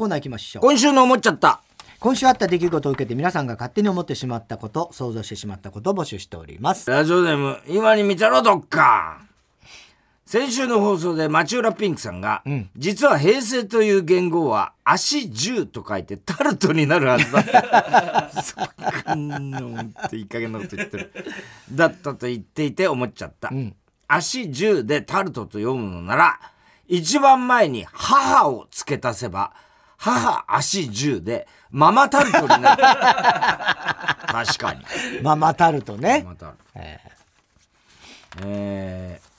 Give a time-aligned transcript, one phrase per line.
[0.00, 1.60] コーナー行きましょう今週の思っちゃった。
[1.98, 9.20] 今週あった出来事を受けて皆さんが勝手に思ってしまったこと想像してしまったことを募集しておりますラジオネーム、今に見てろ、どっか。
[10.24, 12.42] 先週の放送で町浦ピンクさんが、
[12.78, 17.44] 実は平成という言語は足10と書いてタルトになるはずだっ
[18.32, 18.42] た。
[18.42, 21.12] そこんなほんといい加減なこと言ってる。
[21.72, 23.52] だったと言っていて思っちゃった。
[24.08, 26.40] 足10でタルトと読むのなら、
[26.88, 29.52] 一番前に母を付け足せば、
[30.00, 32.82] 母足10でママタルトになる。
[34.32, 34.84] 確かに。
[35.22, 36.58] ママタルトねママタルト。
[38.42, 39.30] えー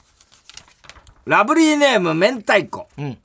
[1.25, 2.89] ラブリーネーム明太子。
[2.99, 3.17] ん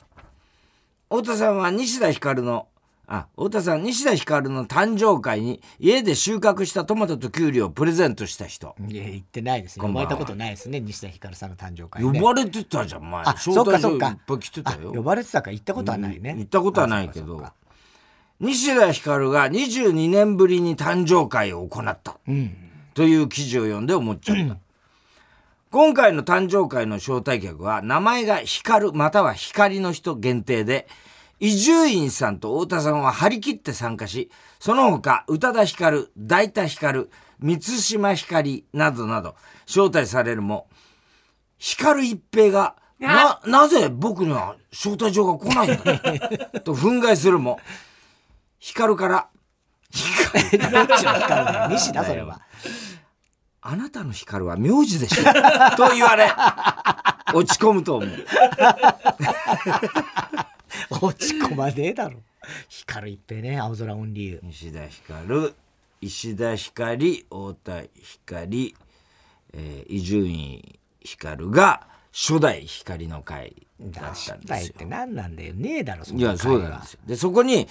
[1.08, 2.68] 太田さんは西田ひかるの、
[3.08, 8.74] あ、太田さん、西田ひかるの誕生会に家で収穫したトマトとキュウリをプレゼントした人。
[8.88, 13.22] いや言ってないですね呼ばれたことないですね西田ひかるさんの誕生会呼ねばれてたじゃん、前。
[13.24, 14.92] あそっかそっかいっぱい来てたあよ。
[14.92, 17.44] 呼ばれてたか行ったことはないね行ったことはないけど
[18.40, 22.18] 西田ひかるが22年ぶりに誕生会を行った。
[22.26, 22.56] うん
[22.94, 24.56] という記事を読んで思っちゃった。
[25.70, 30.88] 今回の誕生会の招待客は名前が光または光の人限定で、
[31.38, 40.68] 伊集院さんと太田さんは張り切って参加し、その他宇多田ヒカル、大田ヒカル、満島ひかりなどなど招待されるも、
[41.58, 47.60] 光一平が、な、なぜ僕には招待状が来ないんだ と憤慨するも、
[48.58, 49.28] 光から、
[49.92, 52.40] どっちの光だよ西田それは。
[53.60, 55.24] あなたの光は名字でしょ
[55.76, 56.32] と言われ、
[57.34, 58.26] 落ち込むと思う。
[61.02, 62.20] 落ち込まねえだろ
[62.68, 65.54] 光一平ね青空オンリー西田ひかる、
[66.00, 68.74] 石田ひかり、太田ひかり、
[69.52, 74.84] えー伊集院ひかるが初代光の会だったんですよだって。
[74.84, 77.00] 何なんだよねえだろそんいや、そうなんですよ。
[77.06, 77.68] で、そこに、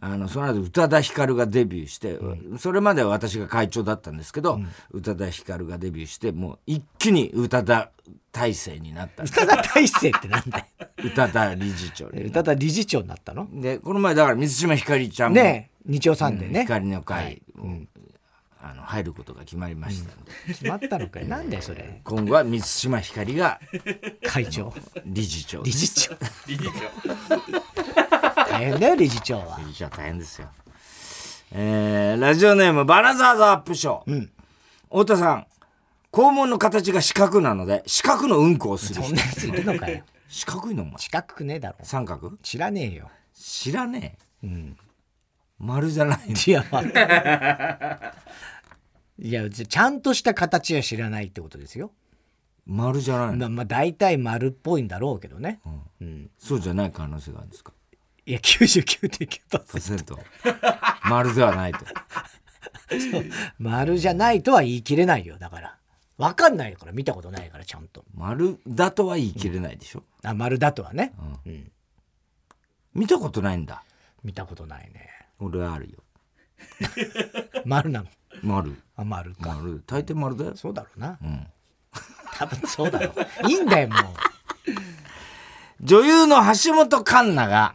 [0.00, 2.18] あの、その後、宇多田ヒカルがデビューして、
[2.58, 7.90] それまでは私が会長だったんですけど、宇多田ヒカルがデビューして、もう一気に宇多田
[8.30, 9.22] 体制になった。
[9.22, 9.40] んです。
[9.42, 10.64] 宇多田大勢ってなんだよ。
[11.04, 13.48] 宇多田理事長に宇多田理事長になったの？
[13.52, 17.40] で、この前だから水島ひかりちゃんも、ねえ日曜サンデーね、光の会、
[18.60, 21.28] あの入ることが決まりましたんで、決まったのかい？
[21.28, 22.00] なんだよそれ。
[22.04, 23.60] 今後は水島ひかりが
[24.26, 24.74] 会長。
[25.06, 26.16] 理事長理事長
[28.58, 29.58] 大変だよ理事長は。
[29.60, 30.48] 理事長大変ですよ。
[31.52, 34.28] えー、ラジオネームバナザーズアップショー、
[34.84, 35.46] 太田さん
[36.10, 39.02] 肛門の形が四角なので四角のうんこをする。
[39.02, 40.02] 人そんなやついるのかよ。
[40.28, 40.94] 四角いのお前。
[40.98, 41.76] 四角くねえだろ。
[41.82, 42.32] 三角？
[42.42, 43.10] 知らねえよ。
[43.32, 44.48] 知らねえ、
[45.58, 46.88] 丸じゃないいやわかん
[49.18, 49.30] い。
[49.30, 51.92] やちちゃんとした形は知らないってことですよ。
[52.66, 55.60] 丸じゃないの、まあまあ大体丸っぽいんだろうけどね、
[56.00, 56.30] うん。
[56.38, 57.72] そうじゃない可能性があるんですか？
[58.26, 60.18] いや99.9%パーセント。
[61.04, 61.78] 丸ではないと。
[63.58, 65.76] 丸じゃないとは言い切れないよだから。
[66.18, 68.04] 分かんないから見たことないからちゃんと。
[68.14, 71.12] 丸だとは言い切れないでしょ、あ丸だとはね、
[72.94, 73.84] 見たことないんだ。
[74.24, 75.08] 見たことないね。
[75.38, 76.02] 俺はあるよ。
[77.64, 78.06] 丸なの。
[78.42, 78.74] 丸。
[78.96, 79.54] あ丸か。
[79.54, 79.82] 丸。
[79.86, 80.56] 大抵丸だよ。
[80.56, 81.46] そうだろうな、ん。
[82.38, 83.12] 多分そうだろ
[83.44, 83.48] う。
[83.48, 84.00] いいんだよもう。
[85.82, 87.74] 女優の橋本環奈が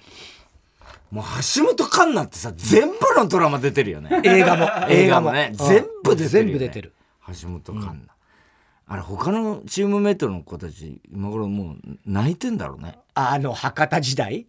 [1.11, 4.09] もう橋本環奈ってさ全部のドラマ出てるよね。
[4.23, 4.69] 映画も。
[4.89, 5.49] 映画もね。
[5.51, 5.67] うん。
[5.67, 6.93] 全部出てる全部出てる。
[7.27, 8.07] 橋本環奈、
[8.87, 12.97] あれ他のチームメイトの子たち今頃もう泣いてんだろうね。
[13.13, 14.47] あの博多時代？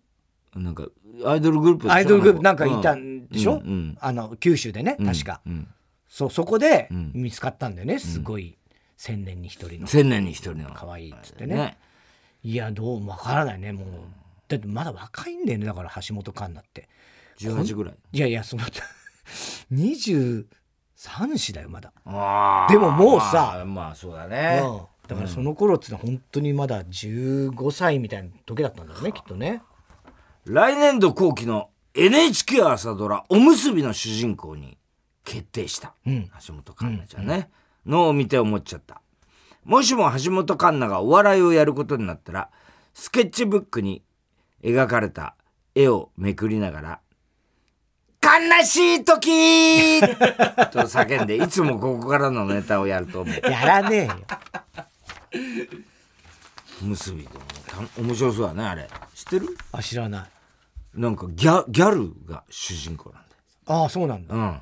[0.54, 0.86] なんか
[1.24, 3.98] アイドルグループアイドルグループなんかいたんでしょ、うんうん。
[4.00, 5.68] あの九州でね確か、うん。
[6.08, 7.10] そそこでん。
[7.14, 8.56] 見つかったんだよねすごい。
[8.96, 9.86] 千年に一人の。
[9.88, 10.70] 千年に一人の。
[10.74, 11.76] 可愛いっつってね。
[12.44, 13.88] いやどうわからないねもう
[14.52, 16.88] だってまだ若いんだよねだから橋本環奈って。
[17.38, 17.94] 18ぐらい？
[18.12, 18.62] いやいやその
[19.72, 20.46] 23
[20.96, 21.92] 歳だよまだ、
[22.68, 24.80] でももうさまあ、まあそうだね、うん。
[25.08, 29.62] だからその頃ってのは本当にまだ15歳みたいな時だったんだろうねきっとね。
[30.44, 34.76] 来年度後期の NHK 朝ドラ「おむすび」の主人公に
[35.24, 36.28] 決定した、ん。
[36.46, 37.50] 橋本環奈ちゃんね、
[37.86, 39.00] のを見て思っちゃった。
[39.64, 42.50] もしも橋本環奈がお笑いをやることになったら
[42.94, 44.02] スケッチブックに
[44.62, 45.34] 描かれた
[45.74, 47.00] 絵をめくりながら
[48.22, 50.00] 「悲しい時!
[50.70, 53.50] 」と叫んでいつもここからのネタをやると思う。
[53.50, 54.14] やらねえよ。
[56.82, 57.28] おむすびで
[57.98, 58.88] 面白そうだねあれ。
[59.14, 59.56] 知ってる？
[59.72, 60.30] あ知らない。
[61.00, 63.22] なんかギャギャルが主人公なん
[63.66, 64.34] ああそうなんだ。
[64.34, 64.60] だよ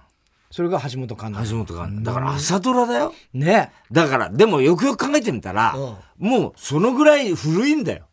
[0.50, 1.50] それが橋本環うん奈。
[1.52, 2.04] 橋本環奈。
[2.04, 3.14] だから朝ドラだよ。
[3.32, 3.72] ね。
[3.90, 6.28] だからでもよくよく考えてみたら、うん。
[6.28, 8.06] もうそのぐらい古いんだよ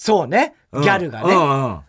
[0.00, 0.54] そうね。
[0.72, 1.80] ギャルがね、うんうん。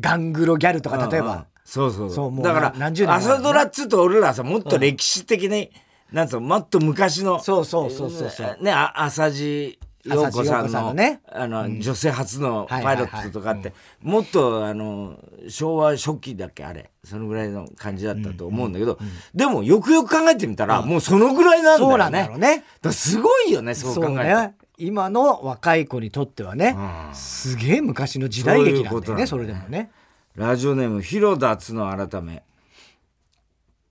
[0.00, 2.30] ガングロギャルとか例えば、そうそうそう。
[2.32, 5.70] もうだから何十年前朝ドラっつうと俺らさもっと歴史的に、
[6.10, 8.58] なんつうのもっと昔のそうそうそうそうそう。
[8.60, 11.20] ねあ浅地陽子さんのさんのね。
[11.30, 15.18] あの、女性初のはいパイロットとかって、もっとあの
[15.48, 16.90] 昭和初期だっけあれ。
[17.04, 18.98] そのぐらいの感じだったと思うんだけど、
[19.32, 21.92] でもよくよく考えてみたら、もうそのぐらいなんだよね。
[21.92, 22.64] そうなんだろうね。
[22.90, 26.74] すごいよねそう考えるとね今の若い子にとってはね、
[27.12, 29.90] すげえ昔の時代劇なんだよねそそれでもね。
[30.36, 32.42] ラジオネーム広田つの改め。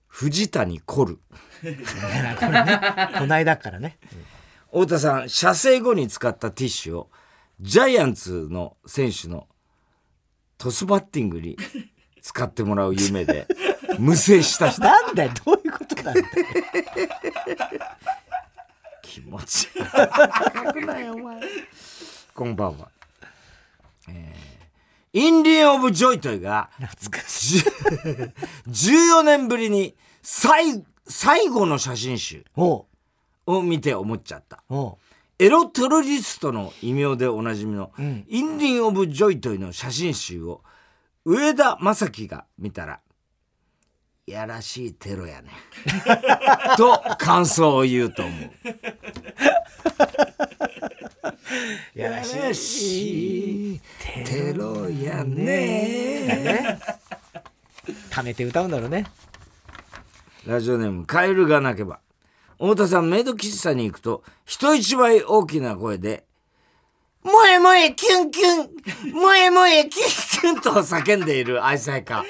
[0.08, 1.16] 藤谷コル。
[1.16, 1.20] こ
[3.26, 3.98] の間からね。
[4.70, 7.10] 太田さん射精後に使ったティッシュを
[7.60, 9.46] ジャイアンツの選手の
[10.58, 11.56] トスバッティングに
[12.20, 13.46] 使ってもらう夢で
[13.98, 14.82] 無精した人。
[14.82, 16.26] なんだよどういうことなんだよ
[19.10, 19.68] 気持ち。
[20.54, 21.40] 悪いなよお前。
[22.32, 22.88] こんばんは、
[24.08, 24.50] えー
[25.12, 27.62] インディアン・オブ・ジョイトイが懐かしい。
[28.68, 32.44] じゅ14年ぶりに最最後の写真集。
[32.56, 32.86] を
[33.64, 34.62] 見て思っちゃった。
[35.40, 38.24] エロテロリストの異名でおなじみの、ん。
[38.28, 40.62] インリン・オブ・ジョイトイの写真集を
[41.24, 43.00] 上田正樹が見たら
[44.30, 45.50] やらしいテロやね
[46.78, 48.50] と感想を言うと思う。
[51.98, 52.22] やら
[52.54, 53.80] しい
[54.24, 56.78] テロやね
[58.10, 59.06] 溜 めて歌うんだろうね。
[60.46, 61.98] ラジオネームカエルが鳴けば。
[62.58, 66.24] 太田さんメイド喫茶に行くと人一倍大きな声で
[67.24, 68.68] 「萌え萌えキュンキュン
[69.12, 72.22] 萌え萌えキュンキュン」と叫んでいる愛妻家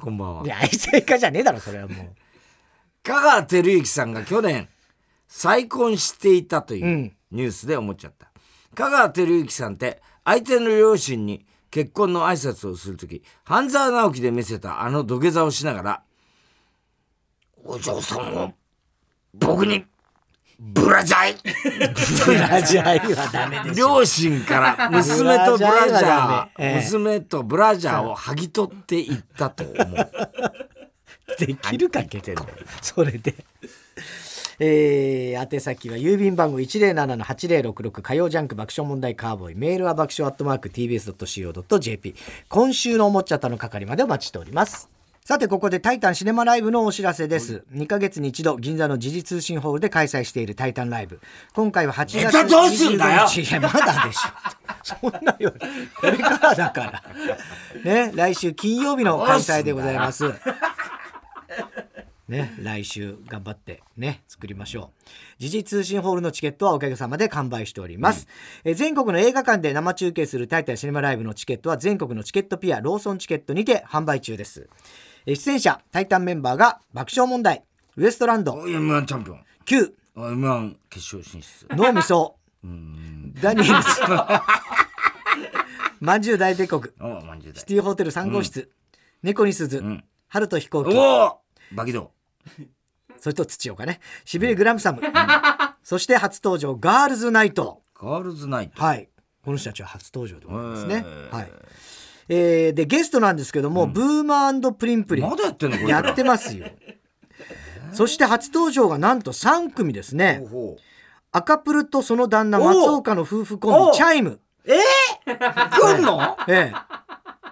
[0.00, 0.44] こんばんは。
[0.44, 2.06] いや愛妻家じゃねえだろそれはもう。
[3.02, 4.68] 香川照之さんが去年
[5.28, 7.16] 再婚していたといううん。
[7.30, 8.30] ニュースで思っちゃった、
[8.74, 16.02] 香川照之さんって相手の両親に結婚の挨拶をする時半沢直樹で見せたあの土下座をしながら
[17.64, 18.54] 「お嬢さんを
[19.34, 19.84] 僕に
[20.58, 21.36] ブラジャイ!」
[22.24, 26.48] ブラジャーはダメでしょ両親から娘とブラジャー。
[26.58, 30.10] えーえ娘とブラジャーを剥ぎ取っていったと思う。
[31.38, 32.46] できるか結構
[32.80, 33.34] それで。
[34.58, 39.54] えー、宛先は郵便番号107-8066火曜ジャンク爆笑問題カーボーイ。
[39.54, 42.14] メールは爆笑アットマーク TBS.CO.JP
[42.48, 44.88] 今週のおもちゃとの係までお待ちしております
[45.26, 47.64] さてここでタイタンシネマライブのお知らせです。
[47.74, 51.20] 2ヶ月に一度銀座の時事通信ホールで開催しているタイタンライブ。
[51.52, 53.22] 今回は8月ネタどうすんだよ。
[53.22, 53.50] 25日。
[53.50, 54.96] いやまだでしょ。
[55.00, 55.52] そんなよ
[56.00, 57.02] これからだから。
[57.84, 60.32] ね来週金曜日の開催でございます。
[62.28, 65.10] ね、来週頑張ってね作りましょう。
[65.38, 68.28] 時事通信ホールのチケットはおかげさまで完売しております、
[68.64, 74.68] え全国の映画館で生中継するタイタンシネマライブのチケットは全国のチケットピアローソンチケットにて販売中です。
[74.68, 74.68] え
[75.34, 77.64] 出演者タイタンメンバーが爆笑問題。
[77.96, 78.52] ウエストランド。
[78.52, 79.40] M1 チャンピオン。
[79.64, 81.66] Q M1 決勝進出。
[81.70, 82.36] 脳みそ。
[83.42, 84.00] ダニエルズ。
[86.00, 86.84] まんじゅう大帝国。
[86.84, 86.90] シ
[87.66, 88.70] ティホテル3号室、
[89.22, 90.04] 猫に鈴、ん。
[90.28, 90.94] 春と飛行機。
[91.74, 92.12] バキド。
[93.18, 94.00] それと土岡ね。
[94.24, 95.00] しびれグラムサム、
[95.82, 97.82] そして初登場ガールズナイト。
[97.98, 98.80] ガールズナイト。
[98.80, 99.08] はい。
[99.44, 101.04] この人たちは初登場でございますね。
[101.32, 101.50] はい
[102.28, 105.28] えーでゲストなんですけども、ブーマープリンプリン。
[105.28, 106.66] まだやってんのやってますよ。
[107.92, 110.44] そして初登場がなんと3組ですね。
[110.50, 110.82] ほう
[111.32, 114.40] 赤プルとその旦那お松岡の夫婦コンビチャイム。
[114.64, 116.36] 来んの？
[116.48, 117.05] ええ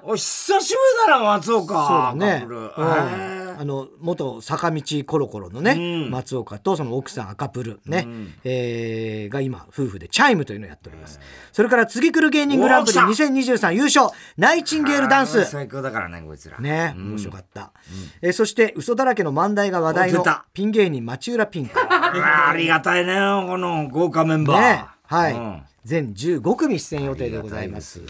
[0.07, 2.13] お久しぶりだな松岡。
[2.13, 3.57] そうだね、うん。
[3.57, 6.11] あの元坂道コロコロのね、うん。
[6.11, 8.07] 松岡とその奥さん赤プルね、
[8.45, 11.21] えーが今夫婦でチャイムというのをやっております。
[11.53, 14.09] それから次来る芸人グランプリおー来2023優勝。
[14.37, 15.45] ナイチンゲールダンス。
[15.45, 16.59] 最高だからねこいつら。
[16.59, 17.73] ね面白かった、
[18.21, 21.79] えーそして嘘だらけの漫才が話題のピン芸人町浦ピンク。
[21.81, 24.61] ありがたいねこの豪華メンバー。
[24.61, 25.63] ねはい、うん。
[25.85, 28.01] 全15組出演予定でございます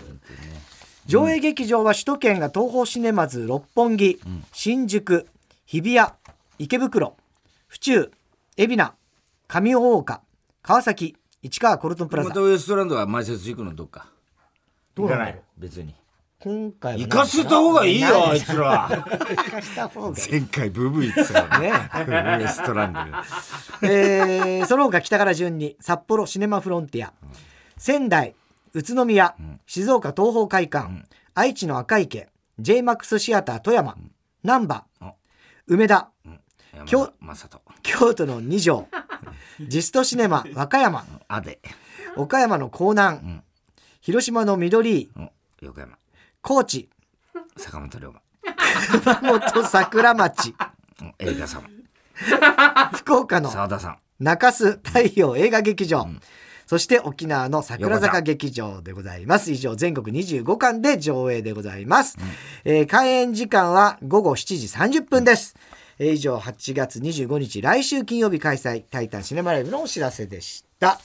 [1.07, 4.21] 上映劇場は首都圏が東宝シネマズ六本木、
[4.53, 5.27] 新宿
[5.67, 6.09] 日比谷
[6.59, 7.17] 池袋
[7.67, 8.11] 府中
[8.57, 8.95] 海老
[9.61, 10.23] 名上大岡
[10.63, 12.31] 川崎市川コルトンプラザ。
[12.31, 14.07] またウエストランドは前説行くのどっか。
[14.95, 15.95] どうなんだろう別に。
[16.41, 18.89] 今回は行かせた方がいいよあいつら。
[18.89, 20.31] 行かせた方がいい。
[20.31, 22.43] 前回ブーブー言ってたからね。
[22.43, 27.13] ウエストランドえーその他北から順に札幌シネマフロンティア、
[27.77, 28.35] 仙台
[28.75, 32.29] 宇都宮、静岡東宝会館、愛知の赤池
[32.61, 33.97] JMAX シアター富山
[34.43, 35.13] 難波あ
[35.69, 36.11] 梅田
[37.83, 38.89] 京都の二条
[39.61, 41.05] ジストシネマ和歌山
[42.17, 43.43] 岡山の江南、
[44.01, 45.09] 広島の緑
[45.61, 45.97] 横山。
[46.43, 46.89] 高知
[47.57, 48.21] 坂本龍馬。
[48.91, 50.55] 熊本桜町
[51.21, 51.71] 映画さん。
[52.93, 53.99] 福岡の澤田さん。
[54.19, 56.07] 中洲太陽映画劇場、
[56.75, 59.53] そして沖縄の桜坂劇場でございます。
[59.53, 62.19] 以上全国25館で上映でございます、
[62.65, 65.55] えー開演時間は午後7時30分です、
[66.01, 70.99] えー以上8月25日来週金曜日開催タイタンシネマライブのお知らせでした。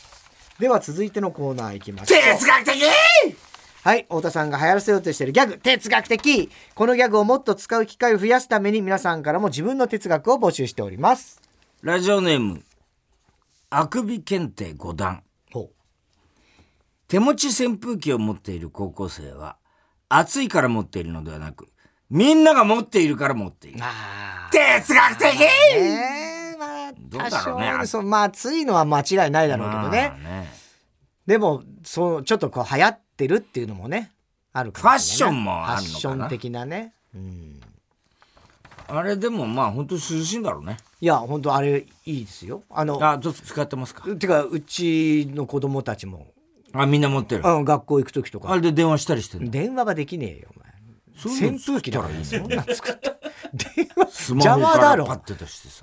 [0.57, 2.19] では続いてのコーナーいきましょう。
[2.19, 2.83] 哲学的！
[3.83, 5.59] はい太田さんが流行らせようとしているギャグ。
[5.59, 6.49] 哲学的！
[6.73, 11.39] このギャグをもっと使う機会を増やすために皆さんからも自分の哲学を募集しております。
[11.83, 12.63] ラジオネーム
[13.69, 15.17] あくび検定5段。
[15.17, 15.28] ほ
[17.09, 19.57] 手持ち扇風機を持っている高校生は
[20.09, 21.67] 暑いから持っているのではなく
[22.09, 23.79] みんなが持っているから持っている。
[23.81, 24.47] あ。
[24.51, 25.41] 哲学的！
[25.75, 27.85] えー、まあどうだろうね。
[27.87, 30.13] そうまあ暑いのは間違いないだろうけどね。
[30.23, 30.53] まあね。
[31.25, 34.11] でもそうちょっとこう流行ってるっていうのもね
[34.53, 35.81] あるかもしれないなファッションもあるのかな？
[35.81, 37.59] ファッション的なね、うん、
[38.87, 40.77] あれでもまあ本当涼しいんだろうね。
[41.01, 42.63] いや本当あれいいですよ。
[42.69, 44.03] あのあちょっと使ってますか？
[44.15, 46.27] てかうちの子供たちも
[46.73, 47.47] あみんな持ってる。
[47.47, 48.51] あの学校行く時とか。
[48.51, 49.51] あれで電話したりしてるの？
[49.51, 50.69] 電話はできねえよお前。
[51.17, 52.13] そういうの扇風機だから。
[52.23, 53.11] 作そんなん作った。
[53.75, 55.05] 電話スマホ邪魔だろ。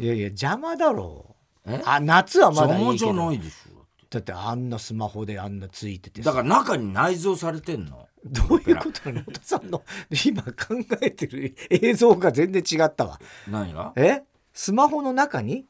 [0.00, 1.36] いやいや邪魔だろ。
[1.66, 1.82] え？
[1.84, 4.32] あ夏はまだい邪魔じゃないでしょだって。
[4.32, 6.30] あんなスマホであんなついててさ。
[6.30, 8.06] だから中に内蔵されてんの？
[8.24, 9.22] どういうことなの？
[9.22, 9.82] 太田さんの
[10.24, 10.50] 今考
[11.00, 13.20] えてる映像が全然違ったわ。
[13.48, 13.92] 何が？
[13.96, 14.22] え？
[14.52, 15.66] スマホの中に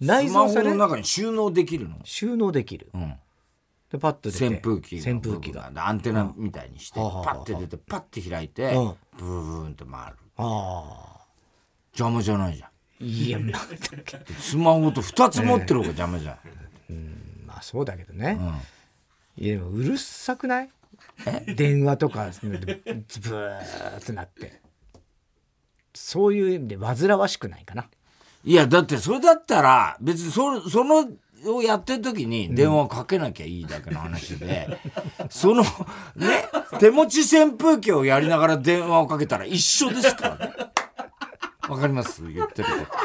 [0.00, 2.90] 内スマホ蔵されの中に収納できるの、収納できる。
[2.94, 3.14] うん、
[3.90, 4.46] でパッと出て。
[4.46, 5.70] 扇風機の扇風機が。
[5.72, 8.94] がアンテナみたいにして、うんパッて出てパッて開いて、うん。
[9.18, 10.16] ブーンって回る。
[10.36, 11.26] ああ。
[11.92, 13.04] 邪魔じゃないじゃん。
[13.04, 13.60] いや まあ。
[14.40, 16.36] スマホと2つ持ってる方が邪魔じゃん、
[17.46, 18.38] まあそうだけどね、
[19.38, 19.44] うん。
[19.44, 20.70] いやでもうるさくない？
[21.54, 24.60] 電話とかブーってなって。
[25.94, 27.88] そういう意味で煩わしくないかな。
[28.44, 31.08] いやだってそれだったら別にそその
[31.46, 34.68] をやってる時に電話をかけなきゃいいだけの話で、
[35.30, 35.62] その
[36.16, 40.52] ね手持ち扇風機をやりながら電話をかけたら一緒ですからね。
[41.68, 42.22] わかります？
[42.32, 42.96] 言ってるこ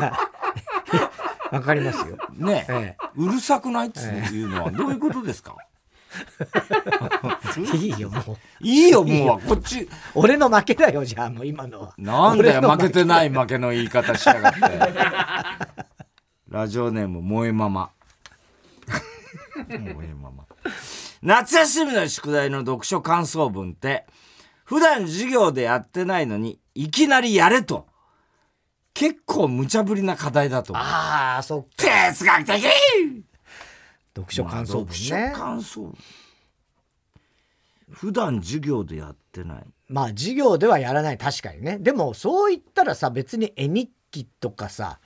[1.52, 2.18] わかりますよ。
[2.18, 3.88] とね、えうるさくない？
[3.88, 4.72] っていうのは。
[4.72, 5.56] どういうことですか？
[7.76, 8.38] いいよもう。
[8.62, 9.48] いいよもう。
[9.48, 9.88] こっち。
[10.16, 11.82] 俺の負けだよじゃあもう今の。
[11.82, 14.60] はなんだよ負けてない負けの言い方しやがって。
[16.50, 17.90] ラジオネーム萌えママ
[19.56, 20.46] 萌えママ
[21.22, 24.06] 夏休みの宿題の読書感想文って
[24.66, 27.88] 普段授業でやってないのにいきなりやれと。
[28.94, 30.86] 結構無茶ぶりな課題だと思う。
[30.86, 31.70] ああそっか。
[32.12, 32.64] 哲学的。
[34.16, 35.98] 読書感想文読書ね感想文。
[37.90, 39.64] 普段授業でやってない。
[39.90, 41.80] まあ授業ではやらない確かにね。
[41.80, 45.00] でもそう言ったらさ別に絵日記とかさ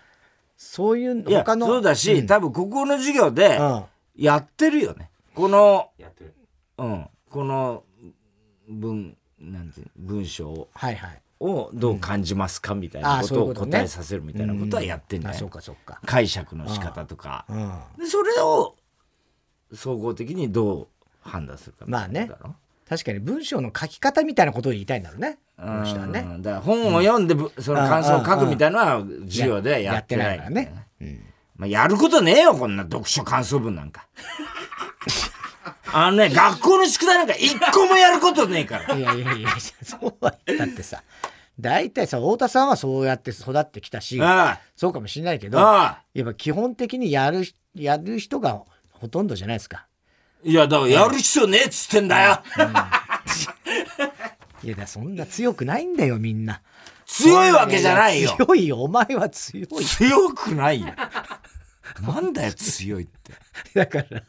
[0.57, 2.27] そういう他のそうだし、ん。
[2.27, 3.83] 多分ここの授業でうん
[4.17, 5.09] やってるよね。
[5.33, 5.91] この
[6.77, 7.07] うん。
[7.29, 7.83] この
[8.67, 11.21] 文なんていう文章をはいはい。
[11.39, 15.99] をどう感じますかみたいああなことを答えさせるみたいなことはやってんじゃあないそうかそうか。
[16.05, 17.45] 解釈の仕方とか。
[17.47, 17.79] うん。
[17.99, 18.75] でそれを
[19.73, 20.87] 総合的にどう
[21.21, 22.55] 判断するかみたいなことだろ。
[22.89, 25.29] 確かに文章の書き方みたいなことを言いたいんだろうね。
[25.29, 26.41] ねうん。
[26.41, 30.86] だから本を読んでぶその感想を書くみたいなのは授業でやってないやってないからね
[31.57, 34.07] まあ、やることねえよこんな読書感想文なんか。
[35.93, 38.95] あのね学校の宿題なんか一個もやることねえから。
[38.95, 39.49] いやいやいや
[39.83, 41.03] そうは言ったってさ。
[41.59, 45.85] 大体さ太田さんはそうやって育ってきたしあそうかもしれないけどああ。
[45.85, 48.61] あやっぱ基本的にやるやる人が
[48.91, 49.87] ほとんどじゃないですか。
[50.43, 52.43] いやだからやる必要ねえっつってんだよ。
[54.63, 56.61] いやだそんな強くないんだよみんな。
[57.05, 58.35] 強いわけじゃないよ。
[58.37, 60.87] 強いよお前は強い強くないよ
[62.01, 63.33] なんだよ強いって。
[63.73, 64.23] だから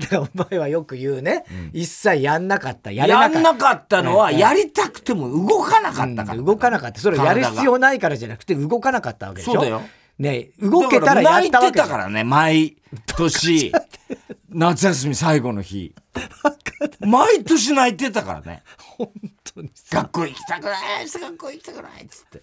[0.00, 2.90] だからお前はよく言うね、一切やんなかった。
[2.90, 7.00] やれやんなかったのはやりたくても動かなかったから、うん動かなかった。
[7.00, 9.52] それやる必体要ないからじゃなくて動かなかったわけでしょ。
[9.54, 9.82] そうだよ
[10.18, 12.76] ね動けたらやったわけ泣いてたからね毎
[13.16, 13.72] 年。
[14.50, 15.94] 夏休み最後の日。
[17.00, 18.62] 毎年泣いてたからね。
[18.78, 19.10] 本
[19.44, 19.98] 当にさ。
[19.98, 22.38] 学校行きたくない学校行きたくないっつって。
[22.38, 22.42] 本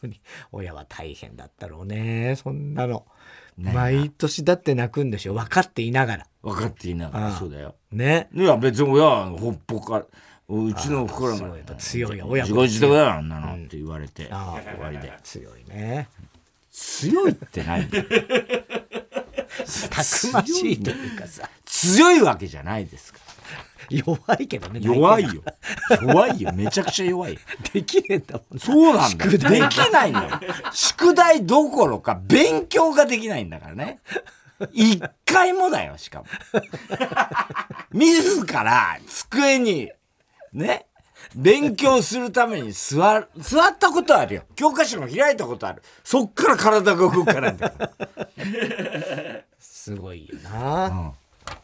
[0.00, 0.20] 当に
[0.52, 3.06] 親は大変だったろうねそんなの、
[3.56, 6.26] ね毎年だって泣くんでしょ分かっていながら。
[6.42, 7.74] 分かっていながらそうだよ。
[7.90, 8.28] ね。
[8.32, 10.04] いや別に親はほっぽか
[10.48, 15.12] うちの袋が強いよ親自も己自得だよあんなのって言われてああ終わりで。
[15.24, 16.08] 強いね。
[16.70, 18.02] 強いって何 たく
[20.32, 21.50] ましいというかさ。
[21.64, 23.18] 強いわけじゃないですか
[23.88, 25.42] 弱いけどね弱いよ。
[26.02, 26.52] 弱いよ。
[26.52, 27.34] めちゃくちゃ弱い。
[27.34, 27.40] よ
[27.72, 29.30] できねえんだもんそうなんだよ。
[29.32, 30.40] できないんだよ。
[30.72, 34.00] 宿題どころか勉強ができないんだからね。
[34.72, 36.26] 一回もだよしかも。
[37.92, 39.90] 自ら机に
[40.52, 40.86] ね
[41.34, 44.42] 勉強するために座る座ったことあるよ。
[44.56, 45.82] 教科書も開いたことある。
[46.02, 47.72] そっから体が動くからんだよ
[49.58, 51.56] すごいよな、うん、だか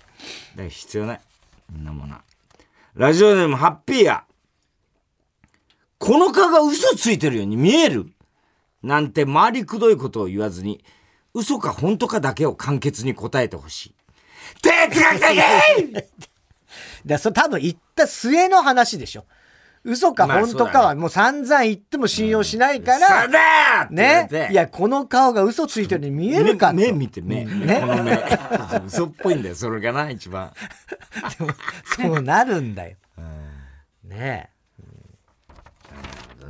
[0.57, 1.21] ら必要ない。
[1.21, 1.34] そ
[1.75, 2.17] んなもの。
[2.95, 4.25] ラジオネームハッピーや。
[5.99, 8.07] この蚊が嘘ついてるように見える。
[8.83, 10.85] なんて回りくどいことを言わずに
[11.33, 13.95] 嘘か本当かだけを簡潔に答えてほしい。
[14.61, 16.07] 哲学的
[17.07, 19.25] だそれ多分言った末の話でしょ。
[19.85, 24.49] 嘘か本当かはもう散々言っても信用しないから、ね？
[24.51, 27.45] いや、この顔が嘘ついてるに見えるか目目見て目。
[27.45, 27.81] ね。
[27.81, 28.19] この目。
[28.87, 30.53] 嘘っぽいんだよ、それがな、一番。
[31.39, 31.51] でも、
[31.85, 32.97] そうなるんだよ。
[34.05, 34.51] ね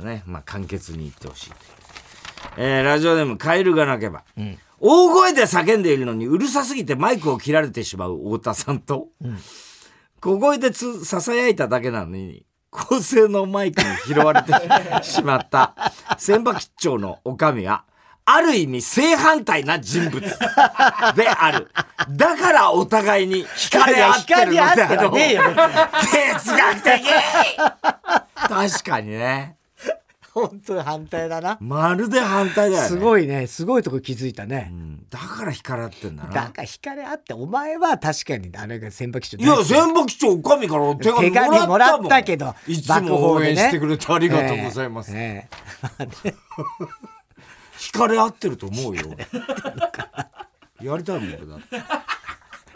[0.01, 0.03] え。
[0.03, 0.23] ね。
[0.25, 1.51] まあ、簡潔に言ってほしい
[2.57, 4.23] えー、ラジオネーム、カエルが鳴けば。
[4.37, 9.37] うん、大声で叫んでいるのにうるさすぎてマイクを切られてしまう太田さんと、うん、
[10.21, 12.45] 小声でつ、囁いただけなのに、
[12.75, 14.51] 高性能マイクに拾われて
[15.03, 15.73] しまった
[16.17, 17.85] 千葉吉兆のおかみは、
[18.25, 21.71] ある意味正反対な人物である。
[22.09, 25.55] だからお互いに惹かれ合ってるのである。
[26.11, 27.05] 哲学的
[28.35, 29.57] 確かにね。
[30.35, 31.57] 本当に反対だな。
[31.61, 32.89] まるで反対だよね。
[32.89, 33.47] すごいね。
[33.47, 34.69] すごいとこ気づいたね。
[34.69, 36.29] うん、だから惹かれ合ってんだな。
[36.29, 42.53] だから惹かれ合って、お前は確かにあれが千葉基調いや、千葉基調おかみから手紙もらったけど。
[42.67, 45.13] いつも応援してくれてありがとうございます。
[45.15, 46.35] えーえー、
[47.79, 49.03] 惹かれ合ってると思うよ。
[50.81, 51.59] やりたいもん、俺だっ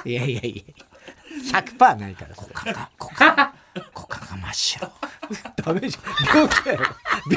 [0.04, 0.10] て。
[0.10, 0.66] いやいやい
[1.54, 1.62] や。
[1.62, 2.36] 100%ないから。
[2.38, 3.54] 股間が、股間、
[3.94, 4.92] 股間が真っ白。
[5.64, 6.36] ダメじゃん。
[6.36, 6.80] 病気だよ。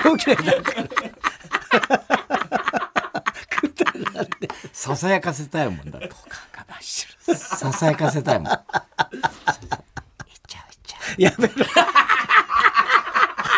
[0.04, 0.42] 病気だよ。
[0.42, 0.72] なんか。
[4.72, 6.08] ささやかせたいもんだと。
[6.08, 7.34] 股間が真っ白。
[7.34, 8.52] ささやかせたいもん。
[8.52, 8.58] いっ
[10.46, 11.22] ちゃういっちゃう。
[11.22, 11.52] やめろ。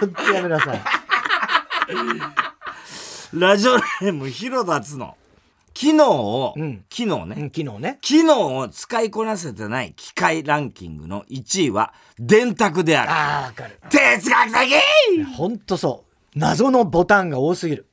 [0.01, 0.83] 本当やめなさい。
[3.33, 5.17] ラジオネーム、広田つの。
[5.75, 7.99] 機能を、うん、機能ね、うん、機能ね。
[8.01, 13.11] 機能を使いこなせてない機械ランキングの1位は電卓である。
[13.11, 13.81] ああ、わかる。
[13.91, 16.39] 哲学的ほんとそう。
[16.39, 17.87] 謎のボタンが多すぎる。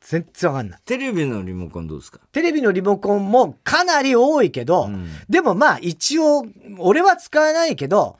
[0.00, 0.80] 全然わかんない。
[0.84, 2.20] テレビのリモコンどうですか？
[2.32, 6.44] テレビのリモコンもかなり多いけど、うん、でもまあ一応、
[6.78, 8.18] 俺は使わないけど、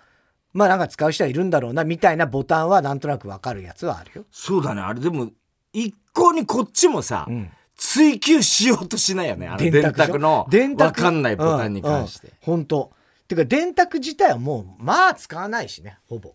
[0.53, 4.25] まあなんか使う人はいるんだろうな、みたいなボタンはなんとなくわかるやつはあるよ。
[4.31, 4.81] そうだね。
[4.81, 5.31] あれでも、
[5.73, 9.49] 一向にこっちもさ、うん追求しようとしないよね。
[9.49, 12.33] あの電卓のわかんないボタンに関して。
[12.43, 12.93] 本当
[13.29, 16.35] てか電卓自体はもう、まあ使わないしね、ほぼ。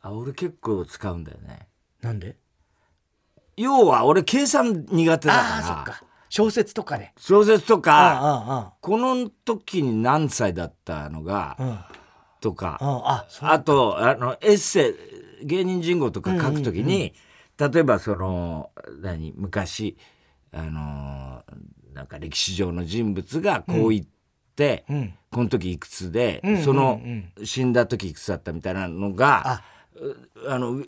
[0.00, 1.68] あ、俺結構使うんだよね。
[2.00, 2.36] なんで？
[3.56, 5.56] 要は俺計算苦手だから。
[5.56, 6.02] ああ、そっか。
[6.28, 7.12] 小説とかで。
[7.16, 11.88] 小説とか、この時に何歳だったのが、
[12.40, 12.78] とか、
[13.40, 14.94] あと、あの、エッセ
[15.42, 17.14] イ、芸人人語とか書くときに、
[17.56, 19.96] 例えばその、何、昔、
[20.54, 24.06] あのー、なんか歴史上の人物がこう言っ
[24.56, 27.00] て、うん、この時いくつで、うん、その
[27.42, 29.62] 死んだ時いくつだったみたいなのが、
[30.46, 30.58] あ。
[30.58, 30.84] の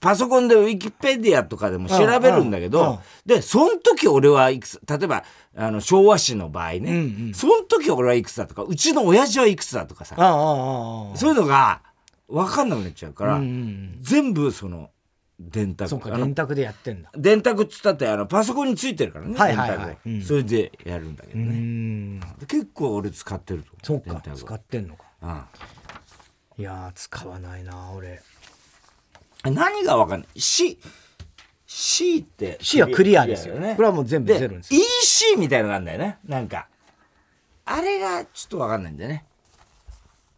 [0.00, 5.24] パソコンでウィキペディアとかでも調べるんだけど、で、その時俺はいくつ、例えば、
[5.56, 6.86] あの、昭和史の場合ね、うん
[7.28, 11.82] うん、その時俺はいくつだとか、うちの親父はいくつだとかさ、そういうのが
[12.28, 14.90] 分かんなくなっちゃうから、うんうん、全部その、
[15.38, 15.88] 電卓。
[15.88, 17.10] そうか電卓でやってんだ。
[17.14, 22.20] 電卓っつったってあのパソコンについてるからねはいはいはい、うん、それでやるんだけどね。
[22.48, 25.04] 結構俺使ってるとそうか使ってんのか。
[25.20, 25.66] ああ。
[26.58, 28.22] いや使わないな俺。
[29.44, 30.78] 何が分かんない？C
[31.66, 33.56] C って C はクリアですよ。
[33.56, 33.74] ね。
[33.76, 36.18] これはもう全部ゼロです EC みたいなのがあるんだよね。
[36.26, 36.68] なんか
[37.66, 39.26] あれがちょっと分かんないんだよね。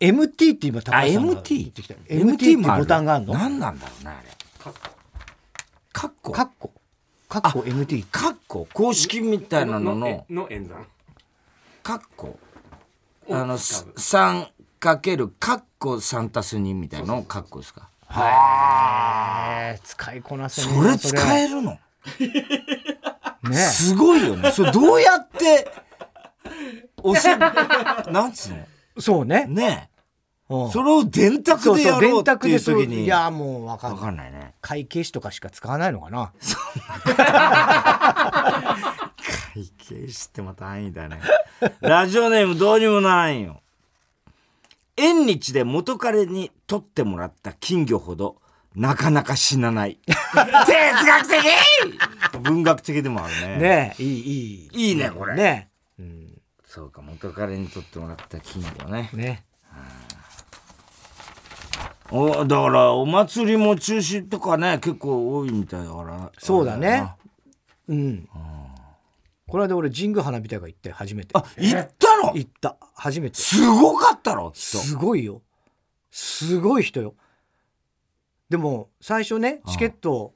[0.01, 3.35] MT って今高橋さんが言ってきた MT ってボタンがあるの？
[3.35, 4.73] 何なんだろうねあれカッ
[6.23, 6.73] コカッコ
[7.29, 10.25] カッコ MT カッコ公式みたいなのの。
[10.31, 10.87] の演算。
[11.83, 12.39] カッコ
[13.31, 14.49] あの3
[14.81, 17.89] かけるカッコ3たす2みたいなのをカッコですか？
[18.07, 21.79] はえ使いこなせそれ使えるの？
[23.51, 24.51] ねすごいよね。
[24.53, 25.71] それどうやって
[27.03, 27.37] 押せ
[28.11, 28.67] なんつうの？
[29.01, 29.47] そうね。
[29.47, 29.91] ね
[30.49, 33.05] それを電卓でやろうっていう時に。
[33.05, 34.01] いやもう分かんない。
[34.01, 34.55] かんないね。
[34.63, 36.33] 会計士とかしか使わないのかな？
[39.55, 41.21] 会計士ってまた安易だね。
[41.81, 43.61] ラジオネームどうにもならんよ。
[44.97, 48.37] 縁日で元彼に取ってもらった金魚ほど
[48.75, 49.99] なかなか死なない。
[50.07, 50.17] 哲
[51.07, 51.45] 学的！
[52.41, 53.59] 文学的でもあるね。
[53.59, 54.89] ねいいいい。
[54.89, 55.35] いいねこれ。
[55.35, 59.11] ね、うん、そうか元彼に取ってもらった金魚ね。
[59.13, 59.45] ね
[62.11, 66.33] おだからお祭りも中止とかね結構多いみたいだから。
[66.39, 67.13] そうだね。
[67.87, 68.29] うん、
[69.47, 71.31] この間俺神宮花火大会行って初めて。
[71.35, 72.33] あ行ったの？
[72.35, 72.77] 行った。
[72.95, 73.37] 初めて。
[73.37, 75.43] すごかったろすごいよ。
[76.11, 77.15] すごい人よ。
[78.49, 80.35] でも最初ねチケット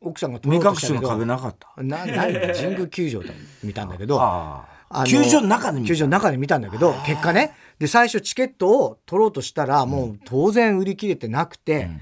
[0.00, 1.82] 奥さんが目隠しの壁なかった？
[1.82, 2.54] なない。
[2.54, 3.30] 神宮球場で
[3.62, 4.18] 見たんだけど。
[5.06, 12.00] 球場の中で球場の中で見たんだけど結果ねで最初チケットを取ろうとしたらもう当然売り切れてなくて、うん、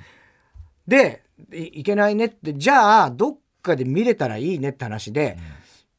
[0.86, 5.42] でいけないねってじゃあどっかで見れたらいいねって話で、うん、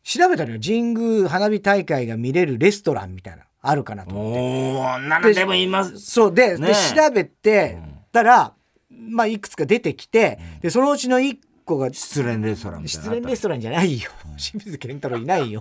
[0.03, 0.59] 調べたのよ。
[0.63, 4.99] 神宮花火大会が見れるレストランみたいなあるかなと思って。
[4.99, 5.97] おなんでもいます。
[5.99, 7.79] そうでね、で調べて
[8.11, 8.53] たら、
[8.87, 14.11] まあいくつか出てきて、でそのうちの1個が失恋レストラン失恋レストランじゃないよ。
[14.37, 15.59] 清水健太郎いないよ。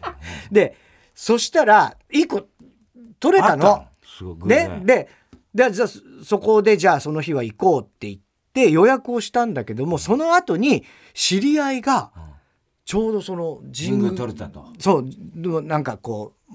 [0.50, 0.74] で
[1.14, 2.46] そしたら1個
[3.20, 3.86] 取れたの。
[4.44, 5.08] ね、で
[5.54, 5.86] でじゃ
[6.24, 8.18] そこでじゃあその日は行こうって言っ
[8.52, 12.10] て予約をしたんだけどもその後に知り合いが
[12.84, 14.66] ちょうどその神宮取れたと。
[14.78, 16.54] そうなんかこう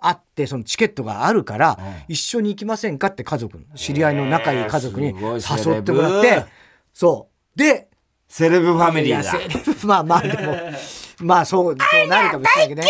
[0.00, 5.12] あってそのチケットがあるから、一緒に行きませんかって家族知り合いの仲いい家族に誘
[5.78, 6.44] ってもらって
[6.92, 7.58] そう。
[7.58, 7.88] で
[8.28, 9.32] セレブファミリーだ。
[9.84, 10.56] まあまあでも
[11.20, 12.88] まあそうそうなるかもしれないけどね。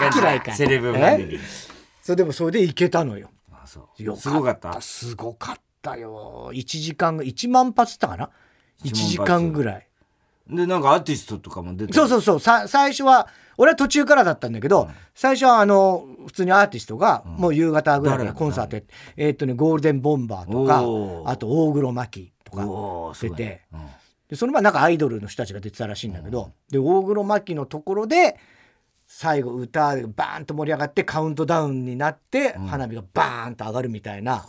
[0.00, 0.52] 大嫌いか。
[0.54, 1.40] セレブファミリー
[2.02, 3.30] それでもそれで行けたのよ。
[3.50, 4.16] あそう。
[4.16, 4.80] すごかった？
[4.80, 6.50] すごかったよ。
[6.52, 8.30] 1時間1万発ったかな
[8.84, 9.88] ？1時間ぐらい。
[10.50, 12.40] でなんかアーティストとかも出てそうそうそう。
[12.40, 20.78] さ最初は俺は途中からだったんだけど、うん、最初はあの普通にアーティストが、もう夕方ぐらいからコンサートやって、えー、っとねゴールデンボンバーとか
[21.30, 22.64] あと大黒摩季とか
[23.20, 23.80] 出て、うん、
[24.28, 28.36] でその前なんかアイドルの人たちが出てたらしいんだけど、で大黒摩季のところで
[29.14, 34.44] 最後歌がバーンと盛り上がってカウントダウンになって花火がバーンと上がるみたいな、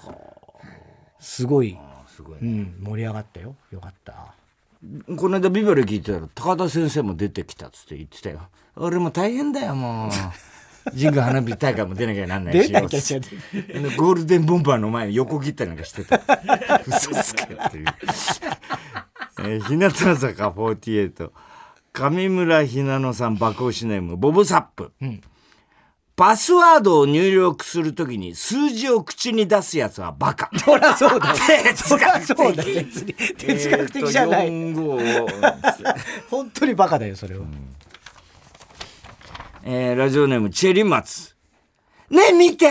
[1.19, 3.55] すごいすごい、うん、盛り上がったよ。
[3.71, 4.33] よかった。
[5.15, 8.39] この間ビバリー聞いてたら高田先生も出てきたっつって言ってたよ。
[8.77, 10.09] 俺も大変だよもう。
[10.91, 12.71] 神宮花火大会も出なきゃなんないし。
[12.71, 16.21] ゴールデンボンバーの前に横切ったりなんかしてた。
[16.87, 17.85] 嘘つけっていう、
[19.39, 21.31] えー、日向坂48
[21.93, 25.21] 上村ひなのさん爆押しネームボブサップ、うん、
[26.15, 30.49] パスワードを入力するときに数字を口に出すやつはバカ。
[30.57, 31.33] そりゃそうだ。
[31.35, 32.25] 哲学
[32.55, 33.13] 的。
[33.37, 34.49] 哲学的じゃない。
[36.29, 37.41] 本当にバカだよ、それは。
[37.41, 37.75] うん、
[39.63, 41.35] えー、ラジオネームチェリマツ。
[42.09, 42.67] ねえ見て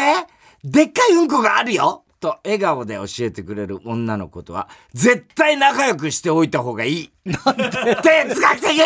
[0.64, 7.10] でっかいうんこがあるよと笑顔で教えてくれる女の子とは絶対仲良くしておいた方がいい。
[7.24, 7.70] なんで？
[7.70, 8.80] 哲学的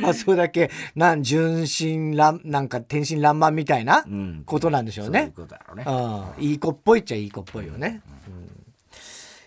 [0.00, 0.70] まあそれだけ？
[0.94, 4.04] なん純真らなんか天真爛漫みたいな
[4.46, 5.32] ことなんでしょうね。
[5.36, 6.44] うん、そういうことだろうね。
[6.48, 8.00] いい子っぽいっちゃいい子っぽいよね。
[8.26, 8.30] う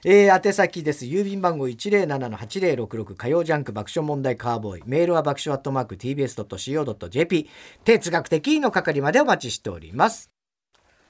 [0.07, 1.05] ん、えー、宛先です。
[1.05, 4.83] 郵便番号107-8066火曜ジャンク爆笑問題カーボーイ。
[4.85, 7.49] メールは爆笑アットマーク tbs.co.jp。
[7.83, 10.29] 哲学的の係までお待ちしております。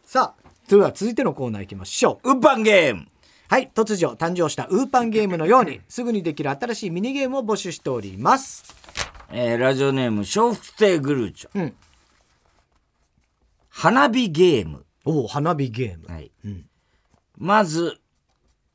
[0.06, 2.34] さあ、では続いてのコーナー行きましょう。
[2.34, 3.08] ウーパンゲーム。
[3.48, 8.76] はい突如誕生したウーパンゲームのように すぐにできる新しいミニゲームを募集しております。
[9.32, 11.76] えー、ラジオネーム笑福亭グルーチョ、うん、
[13.70, 14.86] 花火ゲーム。
[15.06, 16.14] おお花火ゲーム。
[16.14, 16.66] はい、うん、
[17.38, 17.98] まず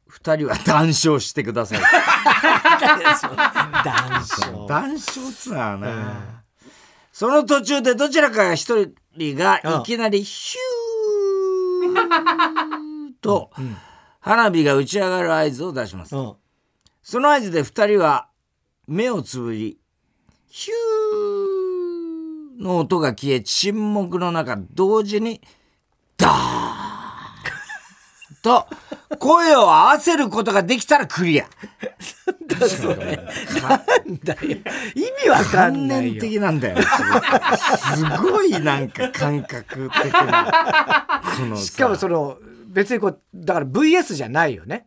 [0.09, 1.78] 二人は談笑してください。
[2.83, 4.66] 談笑。
[4.66, 5.00] 談笑
[5.33, 5.76] つな。
[5.76, 6.16] ね、うん、
[7.12, 10.84] その途中でどちらかが一人がいきなりヒュー
[13.20, 13.50] と、
[14.20, 16.11] 花火が打ち上がる合図を出します。
[16.11, 18.28] その合図で2人は
[18.87, 19.78] 目をつぶり、
[20.48, 25.40] ヒューの音が消え、沈黙の中、同時に、
[26.16, 26.84] ダー
[28.44, 28.66] と、
[29.18, 31.46] 声を合わせることができたらクリア。
[32.46, 33.16] だそれ。
[33.16, 34.40] なんだよ。
[34.94, 36.20] 意味わかんないよ。
[36.20, 36.76] 的なんだよ。
[36.83, 41.22] すごいなんか感覚的な。
[41.57, 44.87] しかもその、別にこう、だから VS じゃないよね。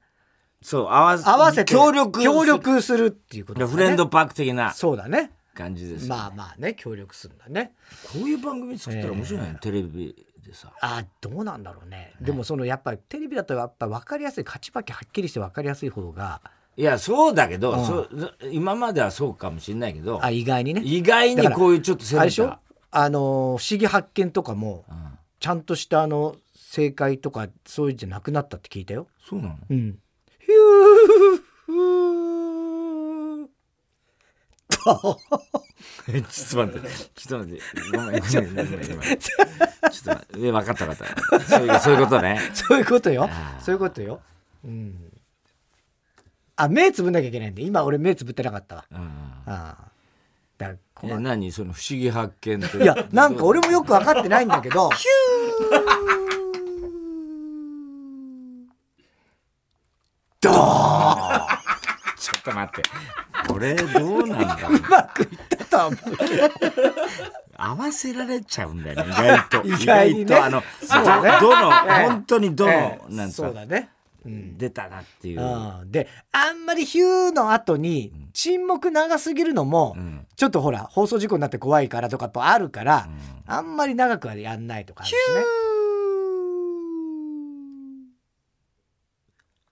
[0.61, 4.71] そう、合わ合わせて、協力協力するっていうこと、ね、フレンドパーク的な。
[4.73, 5.31] そうだね。
[5.55, 7.73] 感じです、ね、まあまあね、協力するんだね。
[8.13, 10.71] こういう番組作ったら面白いね、えー、テレビでさ。
[10.81, 12.13] あどうなんだろうね。
[12.19, 12.25] ね。
[12.25, 16.41] でもそのやっぱりテレビだとやっぱ分かりやすい、勝ち負けはっきりして分かりやすい方が。
[16.75, 18.07] いやそうだけど、うん、そ
[18.51, 20.81] 今まではそうかもしれないけどあ意外にね。
[20.83, 22.59] 意外にこういうちょっと攻めた
[22.91, 29.07] あの「不思議発見」とかも、うん、ちゃんとしたあの正解とかそういうんじゃなくなったって聞いたよ。
[29.27, 29.57] そうなの？
[29.71, 29.99] うん。
[30.39, 32.26] ヒュー
[34.69, 36.89] ちょっと待って。
[37.15, 37.61] ちょっと待って。
[37.91, 39.45] ごめんごめんごめんごめんちょっ
[40.03, 40.47] と待って。
[40.47, 41.39] え分かった分かった。
[41.41, 42.39] そういうそういうことね。
[42.53, 43.23] そういうことよ。
[43.23, 43.63] あー。
[43.63, 44.21] そういうことよ。
[44.65, 45.13] うん。
[46.55, 48.77] あ目つぶんなきゃいけないんで今俺目つぶってなかった。
[48.77, 48.97] わうん。
[48.97, 49.77] ああ
[50.57, 51.51] だからえ何？
[51.51, 54.89] その不思議発見っていやなんか俺もよく分かってないんだけど。
[60.41, 60.57] ドーン。
[62.17, 62.89] ちょっと待って
[63.47, 64.75] これどうなんだろう。
[64.75, 66.49] うまくいったとは思うけど。
[67.59, 69.67] 合わせられちゃうんだよね意外と。
[69.67, 71.31] 意外とあのそうだね。
[71.41, 72.05] どどの、ええ。
[72.07, 73.89] 本当にどの、ええなんそうだね。
[74.25, 74.57] うん。
[74.57, 80.27] 出たなっていう、うんであんまりヒューの後に沈黙長すぎるのも、うん。
[80.35, 83.53] ちょっとほら放送事故になって怖いからとかとあるから、うん。
[83.53, 85.17] あんまり長くはやんないとかあるしね。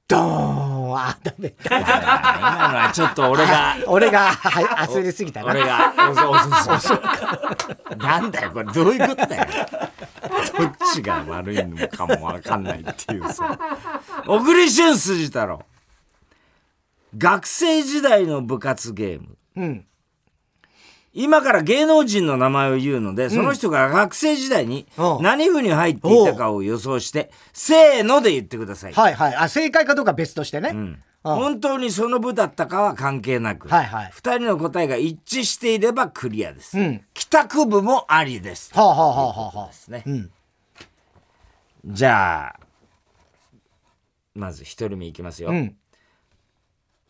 [0.07, 0.21] ドー
[0.71, 5.51] ンあダメだ今のはちょっと俺が 俺がはい焦りすぎたな。
[5.51, 5.93] 俺が
[7.97, 9.45] なんだよこれどういうことだよ
[10.57, 13.57] どっちが悪いのかもわかんないっていうさ
[14.25, 15.63] 小栗旬筋太郎
[17.17, 19.85] 学生時代の部活ゲームうん
[21.17, 28.93] 今から芸能人の名前を言うので、その人が学生時代にうん何部に入っていたかを予想して、せーので言ってください。
[28.93, 30.69] はいはいあ正解かどうかは別としてね。
[30.73, 36.77] うんうん本当にその部だったかは関係なく、はいはい二人の答えが一致していればクリアです。
[36.77, 38.71] うん帰宅部もありです。
[38.75, 40.03] はあはあはあはあはあですね。
[40.05, 40.31] うん
[41.87, 42.59] じゃあ、
[44.35, 45.49] まず一人目いきますよ。
[45.49, 45.75] うん